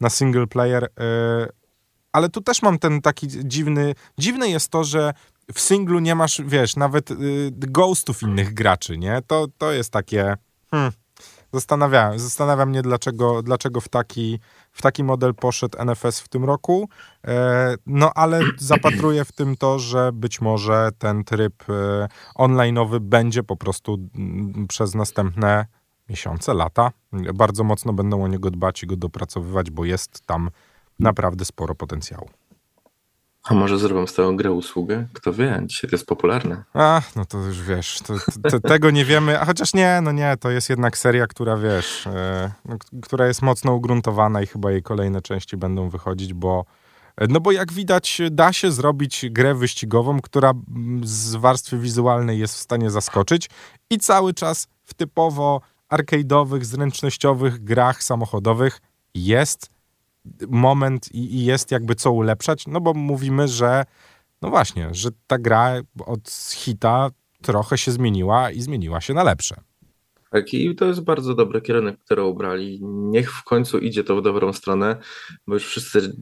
na 0.00 0.10
single 0.10 0.46
player, 0.46 0.82
yy, 0.82 1.48
ale 2.12 2.28
tu 2.28 2.40
też 2.40 2.62
mam 2.62 2.78
ten 2.78 3.00
taki 3.00 3.28
dziwny, 3.28 3.94
dziwne 4.18 4.48
jest 4.48 4.68
to, 4.68 4.84
że 4.84 5.12
w 5.54 5.60
singlu 5.60 5.98
nie 5.98 6.14
masz, 6.14 6.40
wiesz, 6.44 6.76
nawet 6.76 7.10
yy, 7.10 7.16
ghostów 7.52 8.22
innych 8.22 8.54
graczy, 8.54 8.98
nie? 8.98 9.22
To, 9.26 9.46
to 9.58 9.72
jest 9.72 9.92
takie, 9.92 10.36
hmm, 10.70 10.92
zastanawiałem, 11.52 12.18
zastanawia 12.18 12.66
mnie, 12.66 12.82
dlaczego, 12.82 13.42
dlaczego 13.42 13.80
w, 13.80 13.88
taki, 13.88 14.38
w 14.72 14.82
taki 14.82 15.04
model 15.04 15.34
poszedł 15.34 15.78
NFS 15.84 16.20
w 16.20 16.28
tym 16.28 16.44
roku. 16.44 16.88
E, 17.26 17.74
no 17.86 18.12
ale 18.14 18.40
zapatruję 18.58 19.24
w 19.24 19.32
tym 19.32 19.56
to, 19.56 19.78
że 19.78 20.10
być 20.12 20.40
może 20.40 20.90
ten 20.98 21.24
tryb 21.24 21.64
e, 21.70 22.08
online'owy 22.38 22.98
będzie 22.98 23.42
po 23.42 23.56
prostu 23.56 23.98
mm, 24.14 24.66
przez 24.68 24.94
następne 24.94 25.66
miesiące, 26.08 26.54
lata. 26.54 26.90
Bardzo 27.34 27.64
mocno 27.64 27.92
będą 27.92 28.24
o 28.24 28.28
niego 28.28 28.50
dbać 28.50 28.82
i 28.82 28.86
go 28.86 28.96
dopracowywać, 28.96 29.70
bo 29.70 29.84
jest 29.84 30.26
tam 30.26 30.50
naprawdę 30.98 31.44
sporo 31.44 31.74
potencjału. 31.74 32.30
A 33.48 33.54
może 33.54 33.78
zrobią 33.78 34.06
z 34.06 34.14
tego 34.14 34.32
grę 34.32 34.52
usługę? 34.52 35.06
Kto 35.12 35.32
wie, 35.32 35.62
dzisiaj 35.66 35.90
to 35.90 35.96
jest 35.96 36.06
popularne. 36.06 36.64
A, 36.74 37.02
no 37.16 37.24
to 37.24 37.38
już 37.38 37.62
wiesz, 37.62 37.98
to, 38.06 38.14
to, 38.50 38.60
tego 38.60 38.90
nie 38.90 39.04
wiemy, 39.04 39.40
a 39.40 39.44
chociaż 39.44 39.74
nie, 39.74 40.00
no 40.02 40.12
nie, 40.12 40.36
to 40.40 40.50
jest 40.50 40.70
jednak 40.70 40.98
seria, 40.98 41.26
która 41.26 41.56
wiesz, 41.56 42.06
e, 42.06 42.50
no, 42.64 42.76
która 43.02 43.26
jest 43.26 43.42
mocno 43.42 43.74
ugruntowana 43.74 44.42
i 44.42 44.46
chyba 44.46 44.70
jej 44.70 44.82
kolejne 44.82 45.22
części 45.22 45.56
będą 45.56 45.88
wychodzić, 45.88 46.34
bo 46.34 46.64
e, 47.16 47.26
no 47.26 47.40
bo 47.40 47.52
jak 47.52 47.72
widać, 47.72 48.20
da 48.30 48.52
się 48.52 48.72
zrobić 48.72 49.26
grę 49.30 49.54
wyścigową, 49.54 50.20
która 50.20 50.52
z 51.02 51.36
warstwy 51.36 51.78
wizualnej 51.78 52.38
jest 52.38 52.54
w 52.54 52.60
stanie 52.60 52.90
zaskoczyć 52.90 53.50
i 53.90 53.98
cały 53.98 54.34
czas 54.34 54.68
w 54.84 54.94
typowo 54.94 55.60
arcade'owych, 55.92 56.64
zręcznościowych 56.64 57.64
grach 57.64 58.02
samochodowych 58.02 58.80
jest 59.14 59.77
moment 60.48 61.14
i, 61.14 61.34
i, 61.34 61.44
jest 61.44 61.70
jakby 61.70 61.94
co 61.94 62.12
ulepszać, 62.12 62.66
no 62.66 62.80
bo 62.80 62.94
mówimy, 62.94 63.48
że 63.48 63.84
no 64.42 64.50
właśnie, 64.50 64.88
że 64.94 65.10
ta 65.26 65.38
gra 65.38 65.74
od 66.06 66.30
hita 66.54 67.10
trochę 67.42 67.78
się 67.78 67.92
zmieniła 67.92 68.50
i 68.50 68.60
zmieniła 68.60 69.00
się 69.00 69.14
na 69.14 69.22
lepsze. 69.22 69.56
Tak, 70.30 70.54
i 70.54 70.74
to 70.74 70.84
jest 70.84 71.04
bardzo 71.04 71.34
dobry 71.34 71.60
kierunek, 71.60 71.98
który 72.04 72.22
ubrali. 72.22 72.80
Niech 72.82 73.32
w 73.32 73.44
końcu 73.44 73.78
idzie 73.78 74.04
to 74.04 74.16
w 74.16 74.22
dobrą 74.22 74.52
stronę, 74.52 74.96
bo 75.46 75.54
już 75.54 75.66
wszyscy 75.66 76.12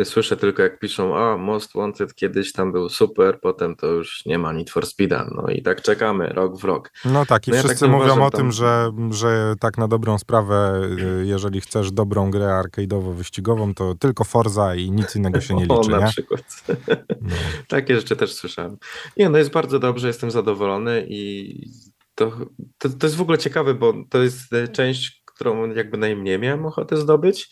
y, 0.00 0.04
słyszę 0.04 0.36
tylko 0.36 0.62
jak 0.62 0.78
piszą, 0.78 1.16
a 1.16 1.36
Most 1.36 1.72
Wanted 1.74 2.14
kiedyś 2.14 2.52
tam 2.52 2.72
był 2.72 2.88
super, 2.88 3.40
potem 3.40 3.76
to 3.76 3.86
już 3.86 4.26
nie 4.26 4.38
ma 4.38 4.52
Need 4.52 4.70
for 4.70 4.86
Speeda. 4.86 5.30
No 5.34 5.48
i 5.48 5.62
tak 5.62 5.82
czekamy, 5.82 6.28
rok 6.28 6.60
w 6.60 6.64
rok. 6.64 6.90
No 7.04 7.26
tak, 7.26 7.48
i 7.48 7.50
no 7.50 7.56
wszyscy 7.56 7.84
ja 7.86 7.92
tak 7.92 8.00
mówią 8.00 8.24
o 8.24 8.30
tam... 8.30 8.40
tym, 8.40 8.52
że, 8.52 8.90
że 9.10 9.54
tak 9.60 9.78
na 9.78 9.88
dobrą 9.88 10.18
sprawę, 10.18 10.80
y, 11.20 11.26
jeżeli 11.26 11.60
chcesz 11.60 11.92
dobrą 11.92 12.30
grę 12.30 12.62
arcade'owo-wyścigową, 12.64 13.74
to 13.74 13.94
tylko 13.94 14.24
Forza 14.24 14.74
i 14.74 14.90
nic 14.90 15.16
innego 15.16 15.40
się 15.40 15.54
nie 15.54 15.62
liczy, 15.74 15.74
o, 15.74 15.88
na 15.88 15.98
nie? 15.98 16.06
przykład. 16.06 16.42
No. 16.68 16.74
Takie 17.68 17.96
rzeczy 17.96 18.16
też 18.16 18.34
słyszałem. 18.34 18.76
Nie, 19.16 19.28
no 19.28 19.38
jest 19.38 19.50
bardzo 19.50 19.78
dobrze, 19.78 20.06
jestem 20.06 20.30
zadowolony 20.30 21.06
i 21.08 21.52
to, 22.14 22.30
to, 22.78 22.88
to 22.88 23.06
jest 23.06 23.16
w 23.16 23.20
ogóle 23.20 23.38
ciekawe, 23.38 23.74
bo 23.74 23.94
to 24.10 24.22
jest 24.22 24.52
e, 24.52 24.68
część, 24.68 25.22
którą 25.24 25.74
jakby 25.74 25.98
najmniej 25.98 26.38
miałem 26.38 26.66
ochotę 26.66 26.96
zdobyć, 26.96 27.48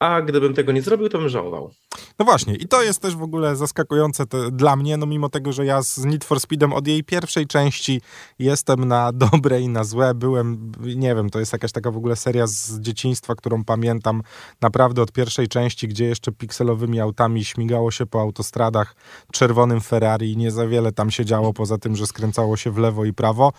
a 0.00 0.22
gdybym 0.22 0.54
tego 0.54 0.72
nie 0.72 0.82
zrobił, 0.82 1.08
to 1.08 1.18
bym 1.18 1.28
żałował. 1.28 1.70
No 2.18 2.24
właśnie, 2.24 2.54
i 2.54 2.68
to 2.68 2.82
jest 2.82 3.00
też 3.00 3.16
w 3.16 3.22
ogóle 3.22 3.56
zaskakujące 3.56 4.24
dla 4.52 4.76
mnie, 4.76 4.96
no 4.96 5.06
mimo 5.06 5.28
tego, 5.28 5.52
że 5.52 5.66
ja 5.66 5.82
z 5.82 6.04
Need 6.04 6.24
for 6.24 6.40
Speedem 6.40 6.72
od 6.72 6.86
jej 6.86 7.04
pierwszej 7.04 7.46
części 7.46 8.00
jestem 8.38 8.84
na 8.84 9.12
dobre 9.12 9.60
i 9.60 9.68
na 9.68 9.84
złe, 9.84 10.14
byłem, 10.14 10.72
nie 10.96 11.14
wiem, 11.14 11.30
to 11.30 11.38
jest 11.38 11.52
jakaś 11.52 11.72
taka 11.72 11.90
w 11.90 11.96
ogóle 11.96 12.16
seria 12.16 12.46
z 12.46 12.80
dzieciństwa, 12.80 13.34
którą 13.34 13.64
pamiętam 13.64 14.22
naprawdę 14.60 15.02
od 15.02 15.12
pierwszej 15.12 15.48
części, 15.48 15.88
gdzie 15.88 16.04
jeszcze 16.04 16.32
pikselowymi 16.32 17.00
autami 17.00 17.44
śmigało 17.44 17.90
się 17.90 18.06
po 18.06 18.20
autostradach 18.20 18.96
czerwonym 19.32 19.80
Ferrari 19.80 20.32
i 20.32 20.36
nie 20.36 20.50
za 20.50 20.66
wiele 20.66 20.92
tam 20.92 21.10
się 21.10 21.24
działo, 21.24 21.52
poza 21.52 21.78
tym, 21.78 21.96
że 21.96 22.06
skręcało 22.06 22.56
się 22.56 22.70
w 22.70 22.78
lewo 22.78 23.04
i 23.04 23.12
prawo 23.12 23.52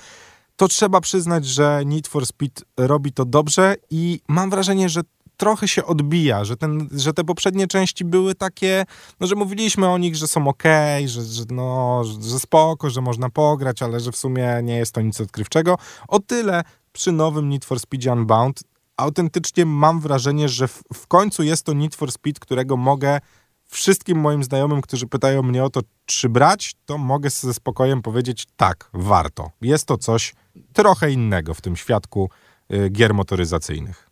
to 0.55 0.67
trzeba 0.67 1.01
przyznać, 1.01 1.45
że 1.45 1.81
Need 1.85 2.07
for 2.07 2.25
Speed 2.25 2.63
robi 2.77 3.11
to 3.11 3.25
dobrze 3.25 3.75
i 3.89 4.19
mam 4.27 4.49
wrażenie, 4.49 4.89
że 4.89 5.01
trochę 5.41 5.67
się 5.67 5.85
odbija, 5.85 6.45
że, 6.45 6.57
ten, 6.57 6.89
że 6.91 7.13
te 7.13 7.23
poprzednie 7.23 7.67
części 7.67 8.05
były 8.05 8.35
takie, 8.35 8.85
no, 9.19 9.27
że 9.27 9.35
mówiliśmy 9.35 9.89
o 9.89 9.97
nich, 9.97 10.15
że 10.15 10.27
są 10.27 10.47
ok, 10.47 10.63
że, 11.05 11.23
że, 11.23 11.43
no, 11.51 12.01
że 12.03 12.39
spoko, 12.39 12.89
że 12.89 13.01
można 13.01 13.29
pograć, 13.29 13.81
ale 13.81 13.99
że 13.99 14.11
w 14.11 14.17
sumie 14.17 14.59
nie 14.63 14.77
jest 14.77 14.93
to 14.93 15.01
nic 15.01 15.21
odkrywczego. 15.21 15.77
O 16.07 16.19
tyle 16.19 16.63
przy 16.91 17.11
nowym 17.11 17.49
Need 17.49 17.65
for 17.65 17.79
Speed 17.79 18.13
Unbound 18.13 18.63
autentycznie 18.97 19.65
mam 19.65 19.99
wrażenie, 19.99 20.49
że 20.49 20.67
w, 20.67 20.83
w 20.93 21.07
końcu 21.07 21.43
jest 21.43 21.65
to 21.65 21.73
Need 21.73 21.95
for 21.95 22.11
Speed, 22.11 22.39
którego 22.39 22.77
mogę 22.77 23.19
wszystkim 23.65 24.19
moim 24.19 24.43
znajomym, 24.43 24.81
którzy 24.81 25.07
pytają 25.07 25.43
mnie 25.43 25.63
o 25.63 25.69
to, 25.69 25.81
czy 26.05 26.29
brać, 26.29 26.75
to 26.85 26.97
mogę 26.97 27.29
ze 27.29 27.53
spokojem 27.53 28.01
powiedzieć 28.01 28.47
tak, 28.55 28.89
warto. 28.93 29.51
Jest 29.61 29.85
to 29.85 29.97
coś 29.97 30.33
trochę 30.73 31.11
innego 31.11 31.53
w 31.53 31.61
tym 31.61 31.75
świadku 31.75 32.29
y, 32.73 32.89
gier 32.89 33.13
motoryzacyjnych. 33.13 34.10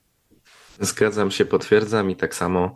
Zgadzam 0.80 1.32
się, 1.32 1.46
potwierdzam 1.46 2.12
i 2.12 2.16
tak 2.16 2.36
samo. 2.36 2.74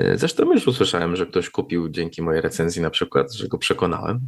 Y, 0.00 0.18
zresztą 0.18 0.52
już 0.52 0.66
usłyszałem, 0.66 1.16
że 1.16 1.26
ktoś 1.26 1.50
kupił 1.50 1.88
dzięki 1.88 2.22
mojej 2.22 2.40
recenzji 2.40 2.82
na 2.82 2.90
przykład, 2.90 3.32
że 3.32 3.48
go 3.48 3.58
przekonałem. 3.58 4.20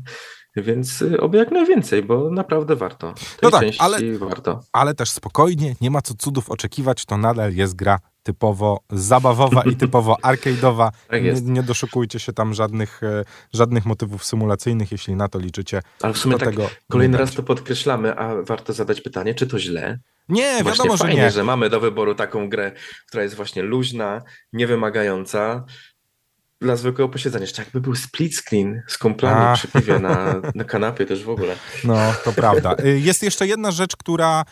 Więc 0.57 1.02
y, 1.02 1.20
oby 1.20 1.38
jak 1.38 1.50
najwięcej, 1.50 2.02
bo 2.02 2.31
naprawdę 2.31 2.76
warto. 2.76 3.12
Tej 3.12 3.22
no 3.42 3.50
tak, 3.50 3.64
ale, 3.79 4.18
warto. 4.18 4.61
ale 4.72 4.94
też 4.94 5.11
spokojnie, 5.11 5.74
nie 5.81 5.90
ma 5.90 6.02
co 6.02 6.14
cudów 6.14 6.50
oczekiwać, 6.50 7.05
to 7.05 7.16
nadal 7.16 7.55
jest 7.55 7.76
gra 7.76 7.98
typowo 8.22 8.81
zabawowa 8.90 9.62
i 9.62 9.76
typowo 9.76 10.16
arcade'owa. 10.31 10.90
Tak 11.09 11.22
nie, 11.22 11.33
nie, 11.33 11.62
doszukujcie 11.62 12.18
się 12.18 12.33
tam 12.33 12.55
żadnych, 12.55 13.02
e, 13.02 13.24
żadnych 13.52 13.87
motywów 13.87 14.24
symulacyjnych, 14.24 14.92
jeśli 14.92 15.16
na 15.16 15.29
to 15.29 15.38
liczycie. 15.38 15.83
Ale 16.02 16.14
w 16.14 16.18
sumie 16.18 16.38
tak 16.38 16.55
kolejny 16.90 17.18
raz 17.18 17.35
to 17.35 17.42
podkreślamy, 17.42 18.18
a 18.18 18.42
warto 18.42 18.72
zadać 18.72 19.00
pytanie, 19.00 19.35
czy 19.35 19.46
to 19.46 19.59
źle? 19.59 19.98
Nie, 20.28 20.62
właśnie 20.62 20.84
wiadomo, 20.84 20.96
fajnie, 20.96 21.16
że 21.16 21.22
nie. 21.22 21.30
że 21.30 21.44
mamy 21.44 21.70
do 21.70 21.80
wyboru 21.80 22.14
taką 22.14 22.48
grę, 22.48 22.72
która 23.06 23.22
jest 23.22 23.34
właśnie 23.34 23.62
luźna, 23.62 24.22
niewymagająca, 24.52 25.64
dla 26.60 26.76
zwykłego 26.76 27.08
posiedzenia. 27.08 27.42
Jeszcze 27.42 27.62
jakby 27.62 27.80
był 27.80 27.94
split 27.94 28.36
screen 28.36 28.82
z 28.88 28.98
kumplami 28.98 29.46
A. 29.46 29.54
przy 29.54 29.68
piwie 29.68 29.98
na, 29.98 30.40
na 30.54 30.64
kanapie 30.64 31.06
też 31.06 31.24
w 31.24 31.28
ogóle. 31.30 31.56
No, 31.84 32.14
to 32.24 32.32
prawda. 32.32 32.76
Y, 32.84 33.00
jest 33.00 33.22
jeszcze 33.22 33.46
jedna 33.46 33.70
rzecz, 33.70 33.96
która 33.96 34.44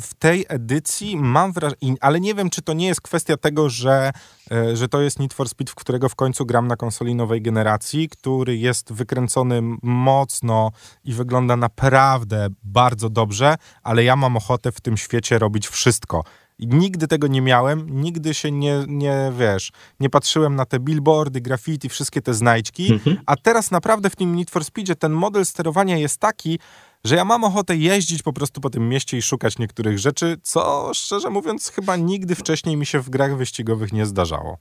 w 0.00 0.14
tej 0.14 0.46
edycji 0.48 1.16
mam 1.16 1.52
wrażenie, 1.52 1.94
ale 2.00 2.20
nie 2.20 2.34
wiem, 2.34 2.50
czy 2.50 2.62
to 2.62 2.72
nie 2.72 2.86
jest 2.86 3.00
kwestia 3.00 3.36
tego, 3.36 3.68
że, 3.68 4.12
y, 4.52 4.76
że 4.76 4.88
to 4.88 5.00
jest 5.00 5.18
Need 5.18 5.34
for 5.34 5.48
Speed, 5.48 5.72
w 5.72 5.74
którego 5.74 6.08
w 6.08 6.14
końcu 6.14 6.46
gram 6.46 6.68
na 6.68 6.76
konsoli 6.76 7.14
nowej 7.14 7.42
generacji, 7.42 8.08
który 8.08 8.56
jest 8.56 8.92
wykręcony 8.92 9.60
mocno 9.82 10.70
i 11.04 11.12
wygląda 11.12 11.56
naprawdę 11.56 12.48
bardzo 12.62 13.10
dobrze, 13.10 13.54
ale 13.82 14.04
ja 14.04 14.16
mam 14.16 14.36
ochotę 14.36 14.72
w 14.72 14.80
tym 14.80 14.96
świecie 14.96 15.38
robić 15.38 15.68
wszystko. 15.68 16.24
Nigdy 16.58 17.08
tego 17.08 17.26
nie 17.26 17.40
miałem, 17.40 18.00
nigdy 18.00 18.34
się 18.34 18.50
nie, 18.50 18.84
nie, 18.88 19.32
wiesz, 19.38 19.72
nie 20.00 20.10
patrzyłem 20.10 20.56
na 20.56 20.66
te 20.66 20.80
billboardy, 20.80 21.40
graffiti, 21.40 21.88
wszystkie 21.88 22.22
te 22.22 22.34
znajdźki, 22.34 22.92
mhm. 22.92 23.16
a 23.26 23.36
teraz 23.36 23.70
naprawdę 23.70 24.10
w 24.10 24.16
tym 24.16 24.36
Need 24.36 24.50
for 24.50 24.64
Speedzie 24.64 24.96
ten 24.96 25.12
model 25.12 25.46
sterowania 25.46 25.96
jest 25.96 26.20
taki, 26.20 26.58
że 27.04 27.16
ja 27.16 27.24
mam 27.24 27.44
ochotę 27.44 27.76
jeździć 27.76 28.22
po 28.22 28.32
prostu 28.32 28.60
po 28.60 28.70
tym 28.70 28.88
mieście 28.88 29.16
i 29.16 29.22
szukać 29.22 29.58
niektórych 29.58 29.98
rzeczy, 29.98 30.36
co 30.42 30.90
szczerze 30.94 31.30
mówiąc 31.30 31.70
chyba 31.70 31.96
nigdy 31.96 32.34
wcześniej 32.34 32.76
mi 32.76 32.86
się 32.86 33.00
w 33.00 33.10
grach 33.10 33.36
wyścigowych 33.36 33.92
nie 33.92 34.06
zdarzało. 34.06 34.58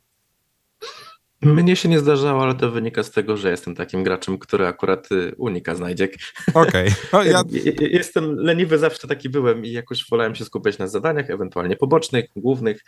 Mnie 1.41 1.75
się 1.75 1.89
nie 1.89 1.99
zdarzało, 1.99 2.43
ale 2.43 2.55
to 2.55 2.71
wynika 2.71 3.03
z 3.03 3.11
tego, 3.11 3.37
że 3.37 3.51
jestem 3.51 3.75
takim 3.75 4.03
graczem, 4.03 4.37
który 4.37 4.67
akurat 4.67 5.11
y, 5.11 5.35
unika 5.37 5.75
znajdziek. 5.75 6.15
Okej. 6.53 6.87
Okay. 6.87 6.95
No, 7.13 7.23
ja... 7.23 7.43
Jestem 7.79 8.35
leniwy, 8.35 8.77
zawsze 8.77 9.07
taki 9.07 9.29
byłem 9.29 9.65
i 9.65 9.71
jakoś 9.71 10.09
wolałem 10.09 10.35
się 10.35 10.45
skupiać 10.45 10.77
na 10.77 10.87
zadaniach, 10.87 11.29
ewentualnie 11.29 11.75
pobocznych, 11.75 12.25
głównych 12.35 12.83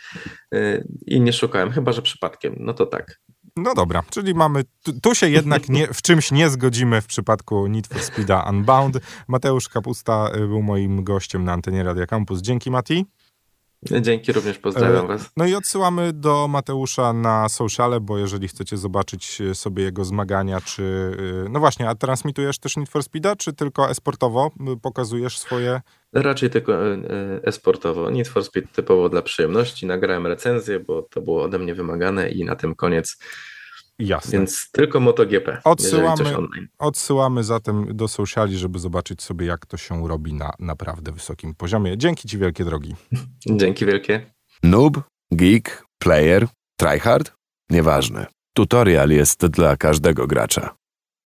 y, 0.54 0.88
i 1.06 1.22
nie 1.22 1.34
szukałem, 1.34 1.72
chyba 1.72 1.92
że 1.92 2.02
przypadkiem. 2.02 2.56
No 2.60 2.74
to 2.74 2.86
tak. 2.86 3.20
No 3.58 3.74
dobra, 3.74 4.04
czyli 4.10 4.34
mamy, 4.34 4.64
tu, 4.84 5.00
tu 5.00 5.16
się 5.16 5.30
jednak 5.30 5.70
nie, 5.70 5.88
w 5.88 6.02
czymś 6.02 6.32
nie 6.32 6.50
zgodzimy 6.50 7.02
w 7.02 7.08
przypadku 7.08 7.68
Need 7.68 7.88
for 7.88 8.02
Speeda 8.02 8.50
Unbound. 8.50 8.98
Mateusz 9.28 9.70
Kapusta 9.70 10.30
y, 10.36 10.48
był 10.48 10.62
moim 10.62 11.04
gościem 11.04 11.44
na 11.44 11.54
antenie 11.54 11.84
Radia 11.84 12.06
Campus. 12.06 12.42
Dzięki 12.42 12.72
Mati. 12.72 13.06
Dzięki, 14.02 14.32
również 14.32 14.58
pozdrawiam 14.58 15.06
e, 15.06 15.08
Was. 15.08 15.30
No 15.38 15.46
i 15.46 15.56
odsyłamy 15.56 16.14
do 16.14 16.48
Mateusza 16.48 17.14
na 17.14 17.50
sociale, 17.50 18.00
bo 18.00 18.18
jeżeli 18.18 18.48
chcecie 18.48 18.78
zobaczyć 18.78 19.42
sobie 19.54 19.84
jego 19.84 20.06
zmagania, 20.06 20.62
czy... 20.62 20.84
Y, 21.46 21.50
no 21.50 21.60
właśnie, 21.60 21.90
a 21.90 21.96
transmitujesz 21.96 22.60
też 22.60 22.78
Need 22.78 22.90
for 22.90 23.04
Speeda, 23.04 23.36
czy 23.36 23.54
tylko 23.54 23.90
esportowo 23.90 24.52
pokazujesz 24.82 25.40
swoje... 25.40 25.82
Raczej 26.14 26.50
tylko 26.50 26.88
e, 26.88 26.98
esportowo. 27.44 28.10
Need 28.10 28.28
for 28.28 28.44
Speed 28.44 28.68
typowo 28.74 29.10
dla 29.10 29.22
przyjemności. 29.22 29.86
Nagrałem 29.86 30.28
recenzję, 30.28 30.80
bo 30.80 31.02
to 31.02 31.22
było 31.22 31.44
ode 31.44 31.60
mnie 31.60 31.76
wymagane 31.76 32.30
i 32.30 32.46
na 32.46 32.56
tym 32.56 32.76
koniec 32.76 33.18
Jasne. 34.00 34.32
Więc 34.32 34.72
tylko 34.72 35.00
MotoGP. 35.00 35.62
Odsyłamy, 35.64 36.36
odsyłamy 36.80 37.44
zatem 37.44 37.98
do 37.98 38.08
sociali, 38.08 38.58
żeby 38.58 38.80
zobaczyć 38.80 39.22
sobie, 39.22 39.46
jak 39.46 39.66
to 39.66 39.78
się 39.78 40.08
robi 40.08 40.34
na 40.34 40.54
naprawdę 40.60 41.12
wysokim 41.12 41.56
poziomie. 41.56 41.98
Dzięki 41.98 42.28
Ci 42.28 42.38
wielkie 42.38 42.66
drogi. 42.66 42.96
Dzięki 43.60 43.86
wielkie. 43.86 44.32
Noob, 44.64 45.02
geek, 45.32 45.86
player, 46.00 46.48
tryhard? 46.78 47.32
Nieważne. 47.70 48.26
Tutorial 48.54 49.10
jest 49.10 49.46
dla 49.46 49.78
każdego 49.78 50.28
gracza. 50.28 50.76